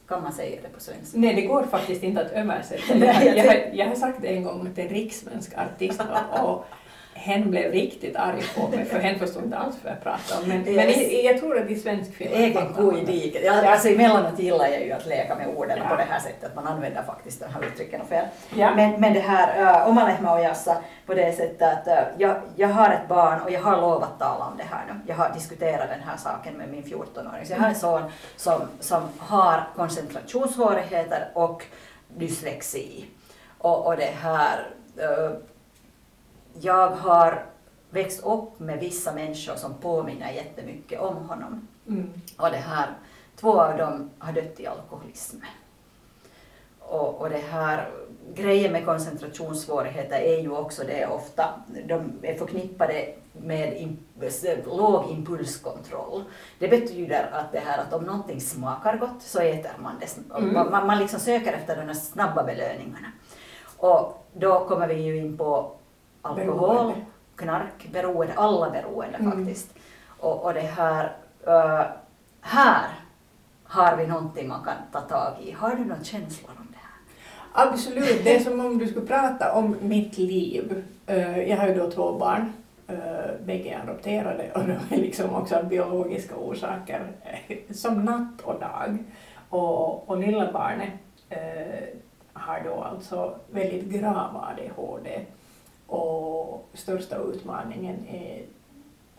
Kan 0.06 0.22
man 0.22 0.32
säga 0.32 0.60
det 0.62 0.68
på 0.68 0.80
svenska? 0.80 1.18
Nej, 1.18 1.34
det 1.34 1.42
går 1.42 1.62
faktiskt 1.62 2.02
inte 2.02 2.20
att 2.26 2.32
översätta. 2.32 2.96
Jag, 2.98 3.36
jag 3.36 3.76
jag, 3.76 3.86
har- 3.86 3.94
sagt 3.94 4.22
det 4.22 4.28
en 4.28 4.44
gång 4.44 4.74
till 4.74 4.84
en 4.84 4.90
rikssvensk 4.90 5.52
artist 5.58 6.02
och 6.42 6.64
hen 7.14 7.50
blev 7.50 7.72
riktigt 7.72 8.16
arg 8.16 8.42
på 8.56 8.68
mig 8.68 8.84
för 8.84 8.98
hen 8.98 9.18
förstod 9.18 9.44
inte 9.44 9.56
alls 9.56 9.76
vad 9.82 9.92
jag 9.92 10.02
pratade 10.02 10.42
om. 10.42 10.48
Men, 10.48 10.74
men 10.74 10.88
i, 10.88 11.26
jag 11.26 11.38
tror 11.38 11.58
att 11.58 11.70
i 11.70 11.76
svensk 11.76 12.14
film 12.14 12.30
Egen 12.34 12.74
ko 12.74 12.96
i 12.98 13.04
diket. 13.04 13.42
Ja, 13.44 13.72
alltså 13.72 13.88
emellanåt 13.88 14.38
gillar 14.38 14.66
jag 14.66 14.84
ju 14.84 14.92
att 14.92 15.06
leka 15.06 15.34
med 15.34 15.48
orden 15.56 15.78
Ja. 15.78 15.88
på 15.88 15.96
det 15.96 16.06
här 16.08 16.20
sättet. 16.20 16.54
Man 16.54 16.66
använder 16.66 17.02
faktiskt 17.02 17.40
de 17.40 17.46
här 17.46 17.64
uttrycken 17.64 18.00
och 18.00 18.08
fel. 18.08 18.24
Ja. 18.56 18.74
Men, 18.74 19.00
men 19.00 19.12
det 19.12 19.20
här 19.20 19.82
uh, 19.82 19.88
oma 19.88 20.08
lehmä 20.08 20.34
ojassa 20.34 20.76
på 21.06 21.14
det 21.14 21.32
sättet 21.32 21.62
att 21.62 21.86
äh, 21.86 21.94
jag, 22.18 22.36
jag 22.56 22.68
har 22.68 22.90
ett 22.90 23.08
barn 23.08 23.40
och 23.40 23.50
jag 23.50 23.60
har 23.60 23.80
lovat 23.80 24.18
tala 24.18 24.44
om 24.44 24.56
det 24.56 24.64
här 24.70 24.84
nu. 24.88 25.00
Jag 25.06 25.16
har 25.16 25.30
diskuterat 25.34 25.88
den 25.88 26.00
här 26.00 26.16
saken 26.16 26.54
med 26.54 26.68
min 26.68 26.82
14-åring. 26.82 27.46
Så 27.46 27.52
jag 27.52 27.58
har 27.58 27.68
en 27.68 27.74
son 27.74 28.02
som, 28.36 28.60
som 28.80 29.02
har 29.18 29.68
koncentrationssvårigheter 29.76 31.28
och 31.34 31.64
dyslexi. 32.08 33.06
Och, 33.58 33.86
och 33.86 33.96
det 33.96 34.12
här, 34.22 34.66
äh, 34.96 35.30
jag 36.60 36.88
har 36.88 37.46
växt 37.90 38.24
upp 38.24 38.60
med 38.60 38.78
vissa 38.78 39.12
människor 39.12 39.56
som 39.56 39.74
påminner 39.74 40.32
jättemycket 40.32 41.00
om 41.00 41.16
honom. 41.16 41.68
Mm. 41.88 42.12
Och 42.36 42.50
det 42.50 42.56
här, 42.56 42.88
två 43.36 43.60
av 43.60 43.78
dem 43.78 44.10
har 44.18 44.32
dött 44.32 44.60
i 44.60 44.66
alkoholism. 44.66 45.36
Och, 46.78 47.20
och 47.20 47.30
det 47.30 47.42
här, 47.50 47.90
grejen 48.34 48.72
med 48.72 48.84
koncentrationssvårigheter 48.84 50.20
är 50.20 50.40
ju 50.40 50.50
också 50.50 50.82
det 50.86 51.06
ofta, 51.06 51.44
de 51.86 52.12
är 52.22 52.34
förknippade 52.34 53.14
med 53.32 53.96
låg 54.66 55.10
impulskontroll. 55.10 56.24
Det 56.58 56.68
betyder 56.68 57.30
att 57.32 57.52
det 57.52 57.58
här 57.58 57.78
att 57.78 57.92
om 57.92 58.04
någonting 58.04 58.40
smakar 58.40 58.96
gott 58.96 59.22
så 59.22 59.40
äter 59.40 59.70
man 59.78 59.94
det. 60.00 60.36
Mm. 60.38 60.54
Man, 60.54 60.86
man 60.86 60.98
liksom 60.98 61.20
söker 61.20 61.52
efter 61.52 61.76
de 61.76 61.82
här 61.82 61.94
snabba 61.94 62.42
belöningarna. 62.42 63.12
Och 63.76 64.26
då 64.32 64.68
kommer 64.68 64.88
vi 64.88 64.94
ju 64.94 65.16
in 65.16 65.38
på 65.38 65.76
alkohol, 66.22 66.76
Beroende. 66.76 66.94
knark, 67.36 67.88
beroende, 67.92 68.34
alla 68.36 68.70
beroende 68.70 69.16
Mm. 69.18 69.32
faktiskt. 69.32 69.74
Och, 70.20 70.44
och 70.44 70.54
det 70.54 70.60
här, 70.60 71.12
äh, 71.46 71.82
här 72.40 72.86
har 73.64 73.96
vi 73.96 74.06
någonting 74.06 74.48
man 74.48 74.64
kan 74.64 74.74
ta 74.92 75.00
tag 75.00 75.32
i. 75.42 75.52
Har 75.52 75.70
du 75.74 75.84
några 75.84 76.04
känslor 76.04 76.50
om 76.58 76.66
det 76.70 76.78
här? 76.78 77.66
Absolut, 77.66 78.24
det 78.24 78.36
är 78.36 78.40
som 78.44 78.60
om 78.60 78.78
du 78.78 78.86
skulle 78.86 79.06
prata 79.06 79.52
om 79.52 79.76
mitt 79.80 80.18
liv. 80.18 80.84
Eh, 81.06 81.38
Jag 81.50 81.56
har 81.56 81.68
ju 81.68 81.74
då 81.74 81.90
två 81.90 82.12
barn, 82.18 82.52
eh, 82.88 82.96
bägge 83.44 83.70
är 83.70 83.80
adopterade 83.80 84.50
och 84.54 84.60
de 84.64 84.72
är 84.96 85.00
liksom 85.00 85.34
också 85.34 85.56
av 85.56 85.68
biologiska 85.68 86.36
orsaker 86.36 87.12
som 87.74 88.04
natt 88.04 88.40
och 88.44 88.60
dag. 88.60 88.98
Och, 89.48 90.08
och 90.10 90.18
lilla 90.18 90.52
barnet 90.52 90.90
eh, 91.30 91.84
har 92.32 92.60
då 92.64 92.82
alltså 92.82 93.34
väldigt 93.50 93.84
grav 93.84 94.36
ADHD 94.36 95.20
och 95.92 96.68
största 96.74 97.16
utmaningen 97.16 97.96
är 98.08 98.42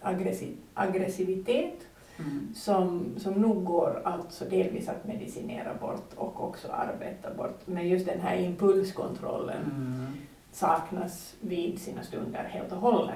aggressi- 0.02 0.56
aggressivitet 0.74 1.88
Mm. 2.20 2.54
som, 2.56 3.06
som 3.18 3.34
nog 3.34 3.64
går 3.64 4.02
alltså 4.06 4.46
delvis 4.46 4.90
att 4.90 5.06
medicinera 5.08 5.74
bort 5.74 6.14
och 6.16 6.44
också 6.44 6.68
arbeta 6.72 7.34
bort. 7.34 7.60
Men 7.66 7.88
just 7.88 8.06
den 8.06 8.20
här 8.22 8.36
impulskontrollen 8.38 9.62
Mm. 9.66 10.06
saknas 10.52 11.36
vid 11.42 11.80
sina 11.82 12.04
stunder 12.04 12.44
helt 12.44 12.72
och 12.72 12.78
hållet. 12.78 13.16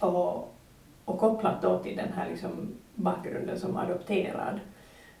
Och, 0.00 0.54
och 1.04 1.18
kopplat 1.18 1.62
då 1.62 1.78
till 1.78 1.96
den 1.96 2.12
här 2.12 2.28
liksom 2.30 2.68
bakgrunden 2.94 3.60
som 3.60 3.76
adopterad 3.76 4.60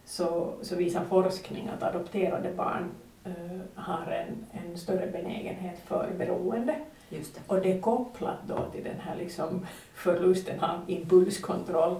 så, 0.04 0.52
så 0.62 0.76
visar 0.76 1.04
forskning 1.04 1.68
att 1.68 1.82
adopterade 1.82 2.52
barn 2.56 2.90
eh, 3.24 3.60
har 3.74 4.12
en, 4.12 4.46
en 4.64 4.78
större 4.78 5.06
benägenhet 5.06 5.78
för 5.84 6.10
beroende. 6.18 6.74
Just 7.12 7.34
det. 7.34 7.40
Och 7.46 7.60
det 7.60 7.72
är 7.72 7.80
kopplat 7.80 8.38
då 8.48 8.66
till 8.72 8.84
den 8.84 9.00
här 9.00 9.16
liksom 9.16 9.66
förlusten 9.94 10.60
av 10.60 10.80
impulskontroll. 10.86 11.96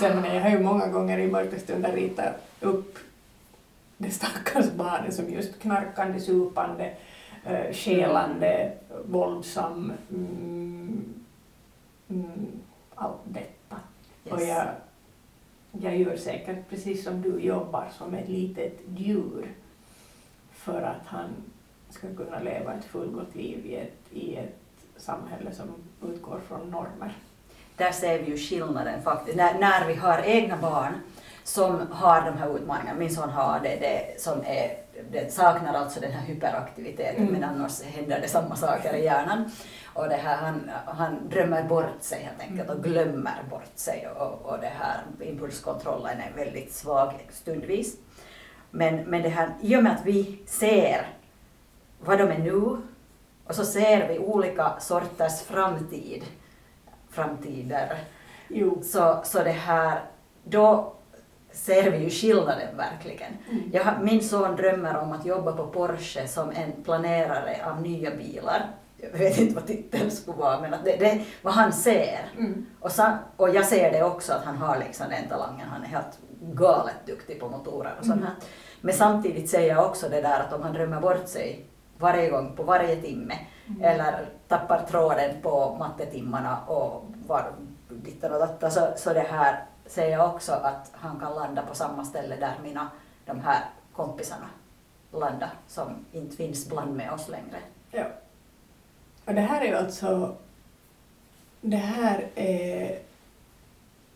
Så 0.00 0.04
jag, 0.04 0.40
har 0.40 0.50
ju 0.50 0.58
många 0.58 0.86
gånger 0.86 1.18
i 1.18 1.30
mörka 1.30 1.58
stunder 1.58 1.92
ritat 1.92 2.34
upp 2.60 2.98
det 3.96 4.10
stackars 4.10 4.72
barnet 4.72 5.14
som 5.14 5.32
just 5.32 5.58
knarkande, 5.60 6.20
supande, 6.20 6.92
uh, 7.50 7.72
skelande, 7.72 8.72
våldsam, 9.04 9.92
mm, 10.10 11.14
mm, 12.08 12.46
allt 12.94 13.20
detta. 13.24 13.76
Yes. 14.24 14.34
Och 14.34 14.42
jag, 14.42 14.66
jag 15.72 15.96
gör 15.96 16.16
säkert 16.16 16.68
precis 16.68 17.04
som 17.04 17.22
du 17.22 17.40
jobbar 17.40 17.88
som 17.98 18.14
ett 18.14 18.28
litet 18.28 18.80
djur 18.96 19.46
för 20.52 20.82
att 20.82 21.06
han 21.06 21.28
ska 21.92 22.14
kunna 22.16 22.40
leva 22.40 22.74
ett 22.74 22.84
fullgott 22.84 23.34
liv 23.34 23.66
i 23.66 23.76
ett, 23.76 24.12
i 24.12 24.36
ett 24.36 24.58
samhälle 24.96 25.52
som 25.52 25.66
utgår 26.12 26.40
från 26.48 26.70
normer. 26.70 27.16
Där 27.76 27.92
ser 27.92 28.18
vi 28.18 28.30
ju 28.30 28.36
skillnaden 28.36 29.02
faktiskt. 29.02 29.36
När, 29.36 29.58
när 29.58 29.86
vi 29.86 29.94
har 29.94 30.18
egna 30.18 30.56
barn 30.56 30.92
som 31.44 31.86
har 31.90 32.20
de 32.20 32.38
här 32.38 32.56
utmaningarna, 32.56 32.98
min 32.98 33.14
son 33.14 33.30
har 33.30 33.56
ADD 33.56 33.84
som 34.18 34.40
är, 34.46 34.76
det 35.10 35.32
saknar 35.32 35.74
alltså 35.74 36.00
den 36.00 36.12
här 36.12 36.26
hyperaktiviteten 36.26 37.22
Mm. 37.22 37.32
men 37.32 37.44
annars 37.44 37.82
händer 37.82 38.20
det 38.20 38.28
samma 38.28 38.56
saker 38.56 38.94
i 38.94 39.04
hjärnan. 39.04 39.50
Och 39.94 40.08
det 40.08 40.16
här, 40.16 40.36
han, 40.36 40.70
han 40.86 41.28
drömmer 41.28 41.62
bort 41.62 41.96
sig 42.00 42.22
helt 42.22 42.50
enkelt 42.50 42.70
och 42.70 42.84
glömmer 42.84 43.42
bort 43.50 43.72
sig 43.74 44.08
och, 44.16 44.52
och 44.52 44.58
det 44.60 44.72
här 44.78 45.02
impulskontrollen 45.20 46.20
är 46.20 46.32
väldigt 46.36 46.72
svag 46.72 47.12
stundvis. 47.30 47.96
Men, 48.70 48.96
men 48.96 49.22
det 49.22 49.28
här, 49.28 49.50
i 49.60 49.76
och 49.76 49.82
med 49.82 49.92
att 49.92 50.06
vi 50.06 50.42
ser 50.46 51.06
vad 52.04 52.18
de 52.18 52.22
är 52.30 52.38
nu 52.38 52.76
och 53.46 53.54
så 53.54 53.64
ser 53.64 54.08
vi 54.08 54.18
olika 54.18 54.72
sorters 54.80 55.40
framtid, 55.42 56.24
framtider, 57.10 57.98
Jo. 58.48 58.82
så, 58.82 59.20
så 59.24 59.42
det 59.42 59.50
här, 59.50 60.00
då 60.44 60.92
ser 61.52 61.90
vi 61.90 61.96
ju 61.98 62.10
skillnaden 62.10 62.76
verkligen. 62.76 63.32
Mm. 63.50 63.70
Jag, 63.72 63.86
min 64.02 64.22
son 64.24 64.56
drömmer 64.56 64.96
om 64.96 65.12
att 65.12 65.26
jobba 65.26 65.52
på 65.52 65.66
Porsche 65.66 66.28
som 66.28 66.50
en 66.50 66.72
planerare 66.84 67.56
av 67.66 67.82
nya 67.82 68.10
bilar. 68.10 68.66
Jag 68.96 69.18
vet 69.18 69.38
inte 69.38 69.54
vad 69.54 69.66
titeln 69.66 70.10
skulle 70.10 70.36
vara, 70.36 70.60
men 70.60 70.74
att 70.74 70.84
det, 70.84 70.96
det 70.96 71.10
är 71.10 71.24
vad 71.42 71.54
han 71.54 71.72
ser. 71.72 72.18
Mm. 72.38 72.66
Och, 72.80 72.92
sa, 72.92 73.18
och 73.36 73.50
jag 73.54 73.66
ser 73.66 73.92
det 73.92 74.04
också 74.04 74.32
att 74.32 74.44
han 74.44 74.56
har 74.56 74.78
liksom 74.78 75.06
den 75.10 75.28
talangen, 75.28 75.68
han 75.68 75.82
är 75.82 75.86
helt 75.86 76.18
galet 76.40 77.06
duktig 77.06 77.40
på 77.40 77.48
motorer 77.48 77.94
och 77.98 78.04
sånt 78.06 78.16
Mm. 78.16 78.26
här. 78.26 78.34
Men 78.80 78.94
samtidigt 78.94 79.50
säger 79.50 79.74
jag 79.74 79.86
också 79.86 80.08
det 80.08 80.20
där 80.20 80.40
att 80.40 80.52
om 80.52 80.62
han 80.62 80.72
drömmer 80.72 81.00
bort 81.00 81.28
sig 81.28 81.64
varje 82.02 82.30
gång 82.30 82.56
på 82.56 82.62
varje 82.62 82.96
timme 82.96 83.34
Mm. 83.66 83.82
eller 83.82 84.26
tappar 84.48 84.82
tråden 84.82 85.42
på 85.42 85.76
mattetimmarna 85.78 86.64
och 86.66 87.04
var 87.26 87.52
dittan 87.88 88.32
och 88.32 88.38
dattan 88.38 88.70
så, 88.70 88.88
så 88.96 89.12
det 89.12 89.20
här 89.30 89.64
säger 89.86 90.18
jag 90.18 90.34
också 90.34 90.52
att 90.52 90.90
han 90.94 91.20
kan 91.20 91.34
landa 91.34 91.62
på 91.62 91.74
samma 91.74 92.04
ställe 92.04 92.36
där 92.36 92.54
mina 92.62 92.88
de 93.26 93.40
här 93.40 93.64
kompisarna 93.92 94.46
landa 95.12 95.50
som 95.68 96.04
inte 96.12 96.36
finns 96.36 96.68
bland 96.68 96.96
med 96.96 97.12
oss 97.12 97.28
längre. 97.28 97.58
Ja. 97.90 98.04
Och 99.24 99.34
det 99.34 99.40
här 99.40 99.60
är 99.60 99.66
ju 99.68 99.74
alltså, 99.74 100.34
det 101.60 101.76
här 101.76 102.26
är 102.34 102.98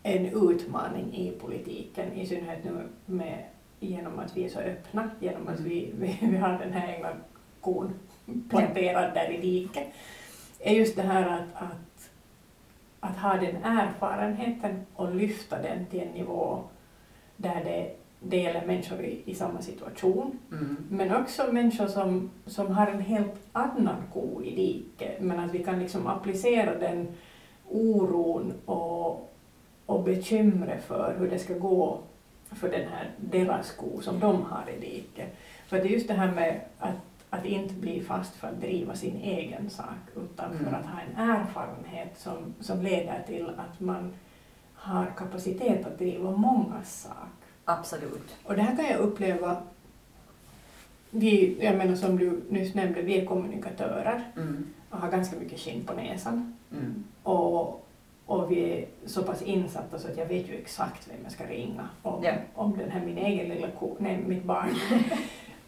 en 0.03 0.27
utmaning 0.27 1.15
i 1.15 1.31
politiken, 1.41 2.13
i 2.13 2.27
synnerhet 2.27 2.65
nu 2.65 2.89
med, 3.07 3.45
genom 3.81 4.19
att 4.19 4.37
vi 4.37 4.45
är 4.45 4.49
så 4.49 4.59
öppna, 4.61 5.11
genom 5.21 5.49
att 5.49 5.61
vi, 5.61 5.93
vi, 5.99 6.19
vi 6.23 6.37
har 6.37 6.49
den 6.59 6.73
här 6.73 6.89
egna 6.93 7.09
kon 7.67 7.93
planterad 8.51 9.15
där 9.15 9.31
i 9.31 9.41
diket, 9.41 9.87
är 10.61 10.75
just 10.75 10.97
det 10.97 11.03
här 11.03 11.27
att, 11.29 11.63
att, 11.63 12.11
att 13.01 13.17
ha 13.17 13.33
den 13.35 13.57
erfarenheten 13.65 14.87
och 14.95 15.15
lyfta 15.15 15.63
den 15.63 15.87
till 15.87 16.01
en 16.01 16.09
nivå 16.09 16.63
där 17.37 17.65
det, 17.65 17.91
det 18.21 18.37
gäller 18.37 18.67
människor 18.67 19.01
i, 19.01 19.23
i 19.25 19.35
samma 19.35 19.63
situation, 19.63 20.39
Mm. 20.53 20.77
men 20.91 21.17
också 21.17 21.53
människor 21.53 21.87
som, 21.87 22.31
som 22.47 22.67
har 22.75 22.87
en 22.87 23.01
helt 23.01 23.35
annan 23.53 24.03
ko 24.13 24.43
i 24.43 24.57
diket, 24.57 25.21
men 25.21 25.41
att 25.41 25.55
vi 25.55 25.65
kan 25.65 25.79
liksom 25.79 26.07
applicera 26.07 26.79
den 26.79 27.09
oron 27.69 28.53
och, 28.65 29.33
och 29.87 30.03
bekymret 30.05 30.85
för 30.85 31.17
hur 31.19 31.31
det 31.31 31.39
ska 31.39 31.55
gå 31.55 31.99
för 32.53 32.69
den 32.71 32.89
här 32.89 33.11
deras 33.17 33.73
ko 33.73 34.01
som 34.01 34.21
de 34.21 34.43
har 34.43 34.65
i 34.77 34.81
diket. 34.81 35.37
För 35.67 35.77
det 35.77 35.83
är 35.83 35.93
just 35.93 36.09
det 36.09 36.15
här 36.15 36.33
med 36.33 36.61
att, 36.79 36.95
att 37.31 37.45
inte 37.45 37.75
bli 37.75 38.01
fast 38.03 38.35
för 38.35 38.49
att 38.49 38.61
driva 38.61 38.95
sin 38.95 39.17
egen 39.17 39.71
sak, 39.71 39.87
utan 40.17 40.51
för 40.59 40.65
Mm. 40.67 40.75
att 40.75 40.87
ha 40.87 41.01
en 41.01 41.31
erfarenhet 41.31 42.19
som, 42.19 42.55
som 42.61 42.83
leder 42.83 43.23
till 43.27 43.49
att 43.57 43.81
man 43.81 44.13
har 44.75 45.07
kapacitet 45.17 45.87
att 45.87 45.99
driva 45.99 46.31
mångas 46.31 47.03
sak. 47.03 47.29
Absolut. 47.65 48.37
Och 48.45 48.55
det 48.57 48.63
här 48.63 48.77
kan 48.77 48.85
jag 48.87 48.99
uppleva, 49.01 49.57
vi, 51.11 51.57
jag 51.65 51.77
menar 51.77 51.95
som 51.95 52.19
du 52.19 52.41
nyss 52.51 52.75
nämnde, 52.75 53.03
vi 53.03 53.21
är 53.21 53.27
kommunikatörer 53.27 54.25
Mm. 54.37 54.67
och 54.91 54.99
har 54.99 55.11
ganska 55.11 55.37
mycket 55.37 55.61
skinn 55.61 55.85
på 55.87 55.93
näsan. 55.93 56.57
Mm. 56.73 57.05
Och, 57.23 57.87
och 58.27 58.51
vi 58.51 58.71
är 58.73 58.85
så 59.07 59.23
pass 59.23 59.43
insatta 59.43 59.99
så 59.99 60.09
att 60.09 60.17
jag 60.19 60.27
vet 60.27 60.49
ju 60.49 60.55
exakt 60.55 61.09
vem 61.09 61.17
jag 61.23 61.33
ska 61.33 61.47
ringa 61.47 61.89
om, 62.03 62.25
Ja. 62.25 62.33
om 62.55 62.79
den 62.79 62.91
här 62.91 63.01
min 63.07 63.19
egen 63.19 63.49
lilla 63.49 63.69
ko, 63.71 63.97
nej 63.99 64.19
mitt 64.27 64.45
barn. 64.45 64.69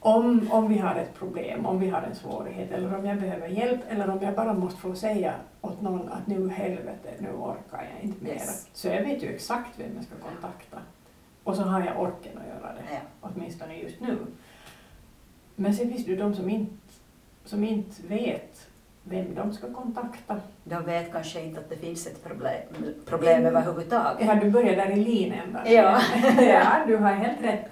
om, 0.01 0.49
om 0.53 0.69
vi 0.69 0.79
har 0.79 0.95
ett 0.95 1.15
problem, 1.15 1.67
om 1.67 1.81
vi 1.81 1.89
har 1.89 2.03
en 2.03 2.15
svårighet 2.15 2.73
eller 2.73 2.99
om 2.99 3.07
jag 3.07 3.17
behöver 3.21 3.49
hjälp 3.49 3.81
eller 3.89 4.11
om 4.11 4.19
jag 4.23 4.35
bara 4.35 4.55
måste 4.55 4.81
få 4.81 4.95
säga 4.95 5.35
åt 5.61 5.81
någon 5.81 6.09
att 6.09 6.27
nu 6.27 6.49
helvete, 6.49 7.09
nu 7.19 7.29
orkar 7.33 7.87
jag 7.95 8.05
inte 8.05 8.25
mera. 8.25 8.35
Yes. 8.35 8.69
Så 8.73 8.89
jag 8.89 9.03
vet 9.03 9.23
ju 9.23 9.29
exakt 9.35 9.71
vem 9.79 9.91
jag 9.97 10.05
ska 10.05 10.15
kontakta. 10.31 10.77
Och 11.45 11.57
så 11.57 11.63
har 11.63 11.81
jag 11.81 12.01
orken 12.01 12.39
att 12.39 12.47
göra 12.63 12.73
det 12.75 12.83
Ja. 12.95 12.99
åtminstone 13.21 13.77
just 13.79 14.01
nu. 14.01 14.17
Men 15.57 15.75
sen 15.75 15.89
finns 15.91 16.05
det 16.05 16.11
ju 16.11 16.17
de 16.17 16.35
som 16.35 16.49
inte, 16.51 16.75
som 17.45 17.65
inte 17.65 18.07
vet 18.07 18.67
vem 19.05 19.35
de 19.35 19.53
ska 19.53 19.73
kontakta. 19.73 20.37
De 20.65 20.85
vet 20.85 21.13
kanske 21.13 21.41
inte 21.41 21.61
att 21.61 21.71
det 21.71 21.77
finns 21.77 22.07
ett 22.07 22.25
problem, 22.25 22.63
problem 23.07 23.47
överhuvudtaget. 23.47 24.27
Ja, 24.29 24.35
du 24.35 24.51
börjar 24.51 24.77
där 24.77 24.91
i 24.91 24.97
linändan. 24.97 25.63
Ja. 25.67 26.01
ja, 26.41 26.85
du 26.87 26.97
har 26.97 27.13
helt 27.13 27.43
rätt. 27.43 27.65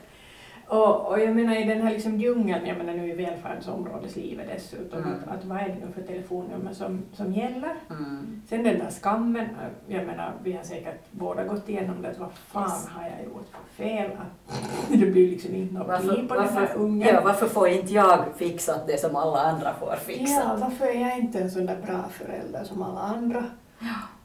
Och, 0.69 1.07
och 1.09 1.21
jag 1.21 1.37
menar 1.37 1.57
i 1.57 1.65
den 1.65 1.83
här 1.83 1.93
liksom 1.93 2.21
djungeln, 2.21 2.67
jag 2.67 2.79
menar 2.79 2.93
nu 2.93 3.09
i 3.11 3.15
välfärdsområdeslivet 3.15 4.47
dessutom, 4.55 4.99
Mm. 4.99 5.13
att, 5.29 5.35
att 5.37 5.45
vad 5.45 5.59
är 5.59 5.69
det 5.69 5.75
nu 5.87 5.93
för 5.95 6.03
telefonnummer 6.03 6.73
som, 6.73 7.03
som 7.13 7.33
gäller? 7.33 7.75
Mm. 7.91 8.43
Sen 8.49 8.63
den 8.63 8.79
där 8.79 8.91
skammen, 8.91 9.47
jag 9.87 10.07
menar 10.07 10.33
vi 10.43 10.53
har 10.53 10.63
säkert 10.63 11.01
båda 11.11 11.45
gått 11.45 11.69
igenom 11.69 12.03
det, 12.03 12.09
att 12.11 12.19
vad 12.19 12.33
fan 12.33 12.63
Yes. 12.71 12.89
har 12.89 13.03
jag 13.03 13.25
gjort 13.25 13.47
för 13.53 13.83
fel? 13.85 14.11
Att 14.13 14.89
det 15.01 15.07
blir 15.07 15.31
liksom 15.31 15.55
inte 15.55 15.75
något 15.75 15.87
Varför, 15.89 16.27
på 16.29 16.35
den 16.35 16.45
här 16.49 16.61
varför, 16.61 16.79
ungen. 16.81 17.09
ja, 17.15 17.21
varför 17.25 17.47
får 17.47 17.69
inte 17.69 17.93
jag 17.93 18.25
fixat 18.37 18.87
det 18.87 19.01
som 19.01 19.17
alla 19.17 19.41
andra 19.41 19.75
får 19.75 19.89
Ja, 19.89 19.97
fixat? 19.97 20.61
varför 20.61 20.87
är 20.87 21.01
jag 21.01 21.19
inte 21.19 21.39
en 21.41 21.51
sån 21.51 21.67
där 21.67 21.77
bra 21.87 22.05
förälder 22.11 22.65
som 22.65 22.83
alla 22.83 23.01
andra? 23.01 23.45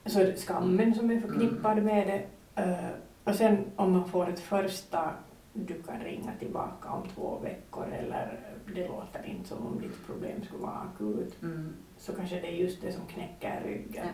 Så 0.05 0.19
är 0.19 0.25
det 0.25 0.37
skammen 0.37 0.95
som 0.95 1.11
är 1.11 1.19
förknippad 1.19 1.71
Mm. 1.71 1.85
med 1.85 2.07
det. 2.07 2.21
Eh, 2.61 2.75
och 3.23 3.35
sen 3.35 3.57
om 3.75 3.91
man 3.91 4.05
får 4.09 4.29
ett 4.29 4.39
första 4.39 5.09
du 5.53 5.81
kan 5.83 5.99
ringa 5.99 6.31
tillbaka 6.39 6.89
om 6.89 7.03
två 7.15 7.39
veckor 7.43 7.85
eller 7.99 8.39
det 8.75 8.87
låter 8.87 9.25
inte 9.25 9.49
som 9.49 9.65
om 9.67 9.81
ditt 9.81 10.05
problem 10.07 10.43
skulle 10.43 10.61
vara 10.63 10.87
akut 10.95 11.41
Mm. 11.43 11.73
så 11.97 12.13
kanske 12.13 12.35
det 12.35 12.47
är 12.47 12.51
just 12.51 12.81
det 12.81 12.91
som 12.91 13.05
knäcker 13.05 13.61
ryggen. 13.65 14.07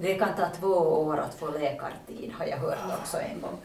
Det 0.00 0.14
kan 0.14 0.36
ta 0.36 0.46
två 0.60 0.66
år 0.76 1.16
att 1.16 1.34
få 1.34 1.50
läkartid, 1.50 2.32
har 2.32 2.46
jag 2.46 2.56
hört 2.56 2.98
också 3.00 3.16
en 3.18 3.40
gång. 3.40 3.56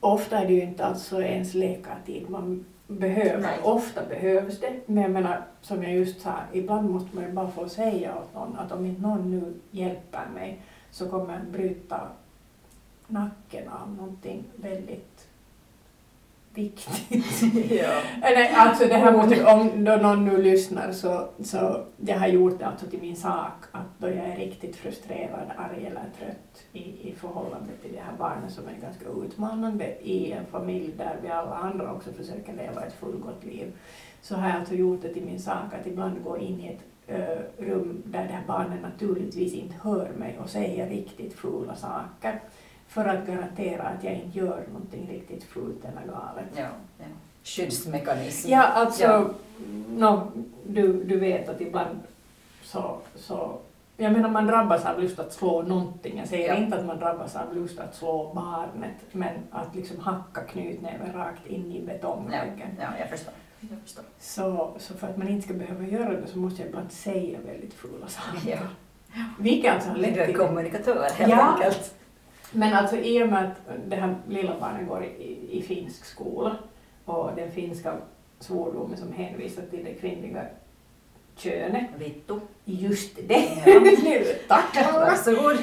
Ofta 0.00 0.38
är 0.38 0.46
det 0.46 0.52
ju 0.52 0.62
inte 0.62 0.84
alltså 0.86 1.22
ens 1.22 1.54
läkartid 1.54 2.30
man 2.30 2.64
behöver. 2.86 3.40
Nej. 3.42 3.58
Ofta 3.62 4.06
behövs 4.06 4.60
det, 4.60 4.80
men 4.86 5.02
jag 5.02 5.10
menar 5.12 5.44
som 5.60 5.82
jag 5.82 5.92
just 5.92 6.20
sa, 6.20 6.34
ibland 6.52 6.90
måste 6.90 7.16
man 7.16 7.24
ju 7.24 7.32
bara 7.32 7.50
få 7.50 7.68
säga 7.68 8.16
åt 8.18 8.34
någon 8.34 8.56
att 8.58 8.72
om 8.72 8.86
inte 8.86 9.02
någon 9.02 9.30
nu 9.30 9.54
hjälper 9.70 10.26
mig 10.34 10.62
så 10.90 11.08
kommer 11.08 11.34
jag 11.34 11.44
bryta 11.46 12.08
nacken 13.06 13.68
av 13.68 13.90
någonting 13.94 14.44
väldigt 14.56 15.27
viktigt. 16.58 17.70
ja. 17.70 18.02
Eller 18.22 18.54
alltså 18.56 18.84
det 18.88 18.94
här 18.94 19.12
måste, 19.12 19.44
om 19.44 19.84
då 19.84 19.96
någon 19.96 20.24
nu 20.24 20.42
lyssnar 20.42 20.92
så, 20.92 21.28
så 21.44 21.84
jag 21.96 22.18
har 22.18 22.26
gjort 22.26 22.58
det 22.58 22.66
alltså 22.66 22.86
till 22.86 23.00
min 23.00 23.16
sak 23.16 23.64
att 23.72 23.86
då 23.98 24.08
jag 24.08 24.26
är 24.26 24.36
riktigt 24.36 24.76
frustrerad, 24.76 25.50
arg 25.56 25.86
eller 25.86 26.04
trött 26.18 26.62
i, 26.72 27.08
i 27.08 27.14
förhållande 27.20 27.72
till 27.82 27.92
det 27.92 28.00
här 28.00 28.16
barnet 28.18 28.52
som 28.52 28.64
är 28.68 28.80
ganska 28.82 29.04
utmanande 29.24 29.84
i 30.02 30.32
en 30.32 30.46
familj 30.46 30.92
där 30.98 31.16
vi 31.22 31.28
alla 31.28 31.54
andra 31.54 31.92
också 31.92 32.12
försöker 32.12 32.52
leva 32.52 32.84
ett 32.86 32.94
fullgott 33.00 33.44
liv 33.44 33.72
så 34.22 34.34
har 34.34 34.48
jag 34.48 34.58
alltså 34.58 34.74
gjort 34.74 35.02
det 35.02 35.14
till 35.14 35.24
min 35.24 35.40
sak 35.40 35.74
att 35.80 35.86
ibland 35.86 36.24
gå 36.24 36.38
in 36.38 36.60
i 36.60 36.68
ett 36.68 36.80
ö, 37.08 37.42
rum 37.58 38.02
där 38.04 38.22
det 38.22 38.32
här 38.32 38.44
barnet 38.46 38.82
naturligtvis 38.82 39.54
inte 39.54 39.74
hör 39.82 40.10
mig 40.18 40.38
och 40.42 40.50
säger 40.50 40.88
riktigt 40.88 41.34
fula 41.34 41.74
saker 41.74 42.40
för 42.88 43.04
att 43.04 43.26
garantera 43.26 43.82
att 43.82 44.04
jag 44.04 44.14
inte 44.14 44.38
gör 44.38 44.64
någonting 44.72 45.08
riktigt 45.10 45.44
fult 45.44 45.84
eller 45.84 46.12
galet. 46.12 46.46
Ja, 46.56 46.66
ja. 46.98 47.04
Skyddsmekanism. 47.44 48.50
Ja, 48.50 48.62
alltså, 48.62 49.02
Ja. 49.04 49.24
nå, 49.96 50.26
du, 50.66 51.04
du 51.04 51.18
vet 51.18 51.48
att 51.48 51.60
ibland 51.60 51.98
så, 52.62 52.98
så 53.16 53.58
jag 53.96 54.12
menar 54.12 54.28
man 54.28 54.46
drabbas 54.46 54.84
av 54.86 55.00
lust 55.02 55.18
att 55.18 55.32
slå 55.32 55.62
någonting. 55.62 56.18
Jag 56.18 56.28
säger 56.28 56.48
Ja. 56.48 56.54
inte 56.56 56.78
att 56.78 56.84
man 56.86 56.98
drabbas 56.98 57.36
av 57.36 57.54
lust 57.54 57.78
att 57.78 57.94
slå 57.96 58.32
barnet, 58.34 58.96
men 59.12 59.34
att 59.50 59.74
liksom 59.74 59.98
hacka 60.00 60.40
knytnäven 60.40 61.12
rakt 61.14 61.46
in 61.46 61.72
i 61.72 61.78
Ja, 61.86 61.92
betongväggen. 61.92 62.68
ja, 62.80 62.86
jag 63.00 63.08
förstår. 63.10 63.34
Jag 63.60 63.78
förstår. 63.84 64.04
Så, 64.20 64.70
så 64.78 64.94
för 64.94 65.06
att 65.06 65.16
man 65.16 65.28
inte 65.28 65.44
ska 65.48 65.54
behöva 65.54 65.84
göra 65.84 66.20
det 66.20 66.26
så 66.26 66.38
måste 66.38 66.62
jag 66.62 66.68
ibland 66.68 66.92
säga 66.92 67.38
väldigt 67.46 67.74
fula 67.74 68.06
saker. 68.08 68.50
Ja. 68.50 68.58
Vilket 69.38 69.74
alltså 69.74 69.88
har 69.88 69.96
Du 69.96 70.02
lett 70.02 70.16
är 70.16 70.26
till 70.26 70.36
kommunikatör 70.36 71.08
helt 71.14 71.30
Ja. 71.32 71.40
enkelt. 71.54 71.94
Men 72.52 72.74
alltså 72.74 72.96
i 72.96 73.22
och 73.22 73.28
med 73.28 73.44
att 73.44 73.78
det 73.86 73.96
här 73.96 74.16
lilla 74.28 74.60
barnet 74.60 74.88
går 74.88 75.04
i, 75.04 75.58
i 75.58 75.62
finsk 75.62 76.04
skola 76.04 76.56
och 77.04 77.30
den 77.36 77.52
finska 77.52 77.94
svordomen 78.40 78.96
som 78.96 79.12
hänvisar 79.12 79.62
till 79.70 79.84
det 79.84 79.94
kvinnliga 79.94 80.44
könet, 81.36 81.86
Vittu. 81.98 82.40
just 82.64 83.16
det, 83.28 83.62
Ja. 83.66 84.20
tack 84.48 84.92
Varsågod. 84.94 85.56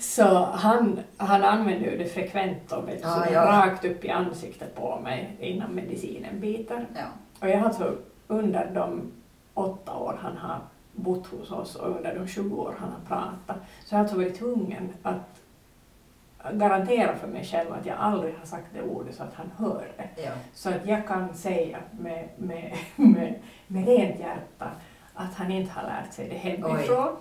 Så 0.00 0.24
han, 0.44 1.00
han 1.16 1.44
använder 1.44 1.90
ju 1.90 1.98
det 1.98 2.04
frekvent 2.04 2.72
och 2.72 2.88
vet, 2.88 3.00
så 3.00 3.24
ja. 3.32 3.44
rakt 3.44 3.84
upp 3.84 4.04
i 4.04 4.10
ansiktet 4.10 4.74
på 4.74 5.00
mig 5.00 5.36
innan 5.40 5.74
medicinen 5.74 6.40
biter. 6.40 6.86
Ja. 6.94 7.04
Och 7.40 7.48
jag 7.48 7.58
har 7.58 7.66
alltså 7.66 7.96
under 8.26 8.70
de 8.74 9.12
åtta 9.54 9.96
år 9.96 10.18
han 10.22 10.36
har 10.36 10.58
bott 10.92 11.26
hos 11.26 11.50
oss 11.50 11.76
och 11.76 11.96
under 11.96 12.14
de 12.14 12.28
20 12.28 12.56
år 12.56 12.74
han 12.78 12.88
har 12.90 13.00
pratat 13.16 13.56
så 13.84 13.94
jag 13.94 13.98
har 13.98 14.02
alltså 14.04 14.16
varit 14.16 14.38
tvungen 14.38 14.92
att 15.02 15.29
garantera 16.52 17.16
för 17.16 17.26
mig 17.28 17.44
själv 17.44 17.72
att 17.72 17.86
jag 17.86 17.96
aldrig 17.98 18.34
har 18.38 18.46
sagt 18.46 18.66
det 18.74 18.82
ordet 18.82 19.14
så 19.14 19.22
att 19.22 19.34
han 19.34 19.50
hör 19.58 19.88
det. 19.96 20.22
Ja. 20.22 20.30
Så 20.54 20.68
att 20.68 20.86
jag 20.86 21.06
kan 21.06 21.34
säga 21.34 21.78
med, 22.00 22.28
med, 22.36 22.72
med, 22.96 23.34
med 23.66 23.86
rent 23.88 24.20
hjärta 24.20 24.70
att 25.14 25.34
han 25.34 25.50
inte 25.50 25.70
har 25.72 25.82
lärt 25.82 26.12
sig 26.12 26.28
det 26.28 26.34
hemifrån. 26.36 27.16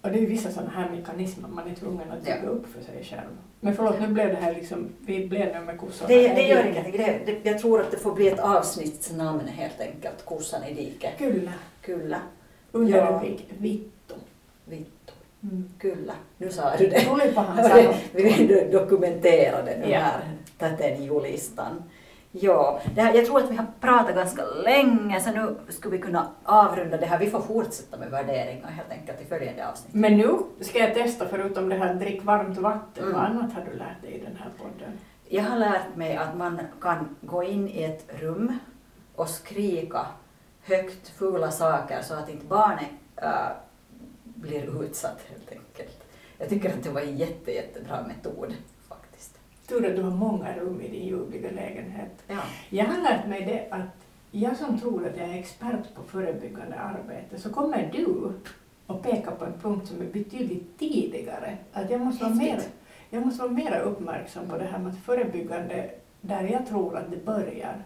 Och 0.00 0.10
det 0.10 0.16
är 0.18 0.20
ju 0.20 0.26
vissa 0.26 0.50
sådana 0.50 0.70
här 0.70 0.90
mekanismer 0.90 1.48
man 1.48 1.70
är 1.70 1.74
tvungen 1.74 2.10
att 2.12 2.20
bygga 2.24 2.40
Ja. 2.44 2.48
upp 2.48 2.66
för 2.72 2.82
sig 2.82 3.04
själv. 3.04 3.28
Men 3.60 3.74
förlåt, 3.76 4.00
nu 4.00 4.06
blev 4.08 4.28
det 4.28 4.36
här 4.36 4.54
liksom, 4.54 4.88
vi 5.00 5.26
blev 5.28 5.54
nu 5.54 5.60
med 5.60 5.78
kossorna. 5.78 6.08
Det, 6.08 6.28
det 6.28 6.42
gör 6.42 6.64
ingenting. 6.66 6.92
Det, 6.96 7.20
det, 7.26 7.50
jag 7.50 7.58
tror 7.58 7.80
att 7.80 7.90
det 7.90 7.96
får 7.98 8.14
bli 8.14 8.28
ett 8.28 8.40
avsnittsnamn 8.40 9.48
helt 9.48 9.80
enkelt. 9.80 10.24
Kossan 10.24 10.64
i 10.64 10.74
diket. 10.74 11.18
Kyllä. 11.18 11.52
Kulla. 11.80 12.20
Under 12.72 12.98
Ja. 12.98 13.06
rubrik 13.10 13.46
Vittu. 13.58 14.14
Vittu. 14.64 15.12
Mm. 15.44 15.68
Kulla. 15.78 16.12
Nu 16.38 16.50
sa 16.50 16.76
du 16.78 16.86
det. 16.86 17.00
Tulipahan 17.00 17.64
sano. 17.64 17.94
Vi 18.12 18.68
dokumenterade 18.72 19.76
nu 19.78 19.90
Ja. 19.90 19.98
här 19.98 20.20
täten 20.58 21.04
julistan. 21.04 21.82
Ja, 22.36 22.80
det 22.94 23.00
här, 23.00 23.14
jag 23.14 23.26
tror 23.26 23.38
att 23.38 23.50
vi 23.50 23.56
har 23.56 23.66
pratat 23.80 24.14
ganska 24.14 24.44
länge 24.44 25.20
så 25.20 25.30
nu 25.30 25.56
skulle 25.68 25.96
vi 25.96 26.02
kunna 26.02 26.26
avrunda 26.44 26.96
det 26.96 27.06
här. 27.06 27.18
Vi 27.18 27.30
får 27.30 27.40
fortsätta 27.40 27.96
med 27.96 28.10
värderingar 28.10 28.68
helt 28.68 28.90
enkelt 28.90 29.20
i 29.20 29.24
följande 29.24 29.68
avsnitt. 29.68 29.94
Men 29.94 30.16
nu 30.16 30.38
ska 30.60 30.78
jag 30.78 30.94
testa 30.94 31.26
förutom 31.28 31.68
det 31.68 31.76
här 31.76 31.94
drick 31.94 32.24
varmt 32.24 32.58
vatten. 32.58 33.04
Mm. 33.04 33.14
Vad 33.16 33.24
annat 33.24 33.52
har 33.52 33.62
du 33.72 33.78
lärt 33.78 34.02
dig 34.02 34.10
i 34.12 34.20
den 34.20 34.36
här 34.36 34.50
podden? 34.58 34.98
Jag 35.28 35.42
har 35.42 35.58
lärt 35.58 35.96
mig 35.96 36.16
att 36.16 36.36
man 36.36 36.60
kan 36.80 37.16
gå 37.20 37.42
in 37.44 37.68
i 37.68 37.82
ett 37.82 38.06
rum 38.20 38.58
och 39.16 39.28
skrika 39.28 40.06
högt 40.62 41.08
fula 41.08 41.50
saker 41.50 42.02
så 42.02 42.14
att 42.14 42.28
inte 42.28 42.46
barnet 42.46 42.88
äh, 43.16 43.28
blir 44.44 44.84
utsatt 44.84 45.20
helt 45.28 45.52
enkelt. 45.52 46.04
Jag 46.38 46.48
tycker 46.48 46.72
att 46.72 46.82
det 46.82 46.90
var 46.90 47.00
en 47.00 47.16
jätte, 47.16 47.50
jättebra 47.50 48.06
metod 48.06 48.54
faktiskt. 48.88 49.38
Tur 49.68 49.90
att 49.90 49.96
du 49.96 50.02
har 50.02 50.10
många 50.10 50.56
rum 50.56 50.80
i 50.80 50.88
din 50.88 51.06
ljuvliga 51.06 51.50
lägenhet. 51.50 52.22
Ja. 52.26 52.42
Jag 52.68 52.84
har 52.84 53.02
lärt 53.02 53.26
mig 53.26 53.44
det 53.44 53.76
att 53.76 54.04
jag 54.30 54.56
som 54.56 54.80
tror 54.80 55.06
att 55.06 55.16
jag 55.16 55.28
är 55.28 55.38
expert 55.38 55.94
på 55.94 56.02
förebyggande 56.02 56.76
arbete 56.76 57.38
så 57.38 57.50
kommer 57.50 57.90
du 57.92 58.32
och 58.86 59.02
peka 59.02 59.30
på 59.30 59.44
en 59.44 59.52
punkt 59.62 59.88
som 59.88 60.00
är 60.00 60.06
betydligt 60.06 60.78
tidigare. 60.78 61.56
Att 61.72 61.90
jag 61.90 62.00
måste 62.00 62.24
vara 62.24 62.34
mer, 62.34 62.62
jag 63.10 63.26
måste 63.26 63.42
vara 63.42 63.52
mer 63.52 63.80
uppmärksam 63.80 64.48
på 64.48 64.58
det 64.58 64.64
här 64.64 64.78
med 64.78 64.92
att 64.92 64.98
förebyggande, 64.98 65.90
där 66.20 66.42
jag 66.42 66.66
tror 66.66 66.96
att 66.96 67.10
det 67.10 67.24
börjar, 67.24 67.84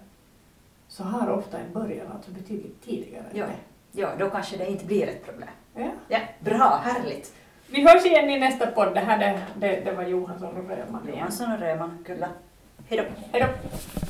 så 0.88 1.02
har 1.02 1.30
ofta 1.30 1.58
en 1.58 1.72
början 1.72 2.06
alltså 2.12 2.30
betydligt 2.30 2.82
tidigare. 2.82 3.26
Ja. 3.32 3.46
ja, 3.92 4.10
då 4.18 4.30
kanske 4.30 4.56
det 4.56 4.70
inte 4.70 4.84
blir 4.84 5.06
ett 5.06 5.24
problem. 5.24 5.48
Ja. 5.78 5.90
Ja, 6.08 6.18
bra, 6.40 6.80
härligt. 6.84 7.34
Vi 7.70 7.88
hörs 7.88 8.06
igen 8.06 8.30
i 8.30 8.40
nästa 8.40 8.66
podd. 8.66 8.94
Det 8.94 9.00
här 9.00 9.18
det, 9.18 9.40
det, 9.54 9.80
det 9.84 9.92
var 9.92 10.02
Johansson 10.02 10.56
och 10.56 10.68
Röman 10.68 11.02
igen. 11.04 11.18
Johansson 11.18 11.52
och 11.52 11.58
Röman, 11.58 11.98
kyllä. 12.06 12.28
Hej 12.88 12.98
då. 12.98 13.04
Hej 13.32 13.40
då! 13.40 14.07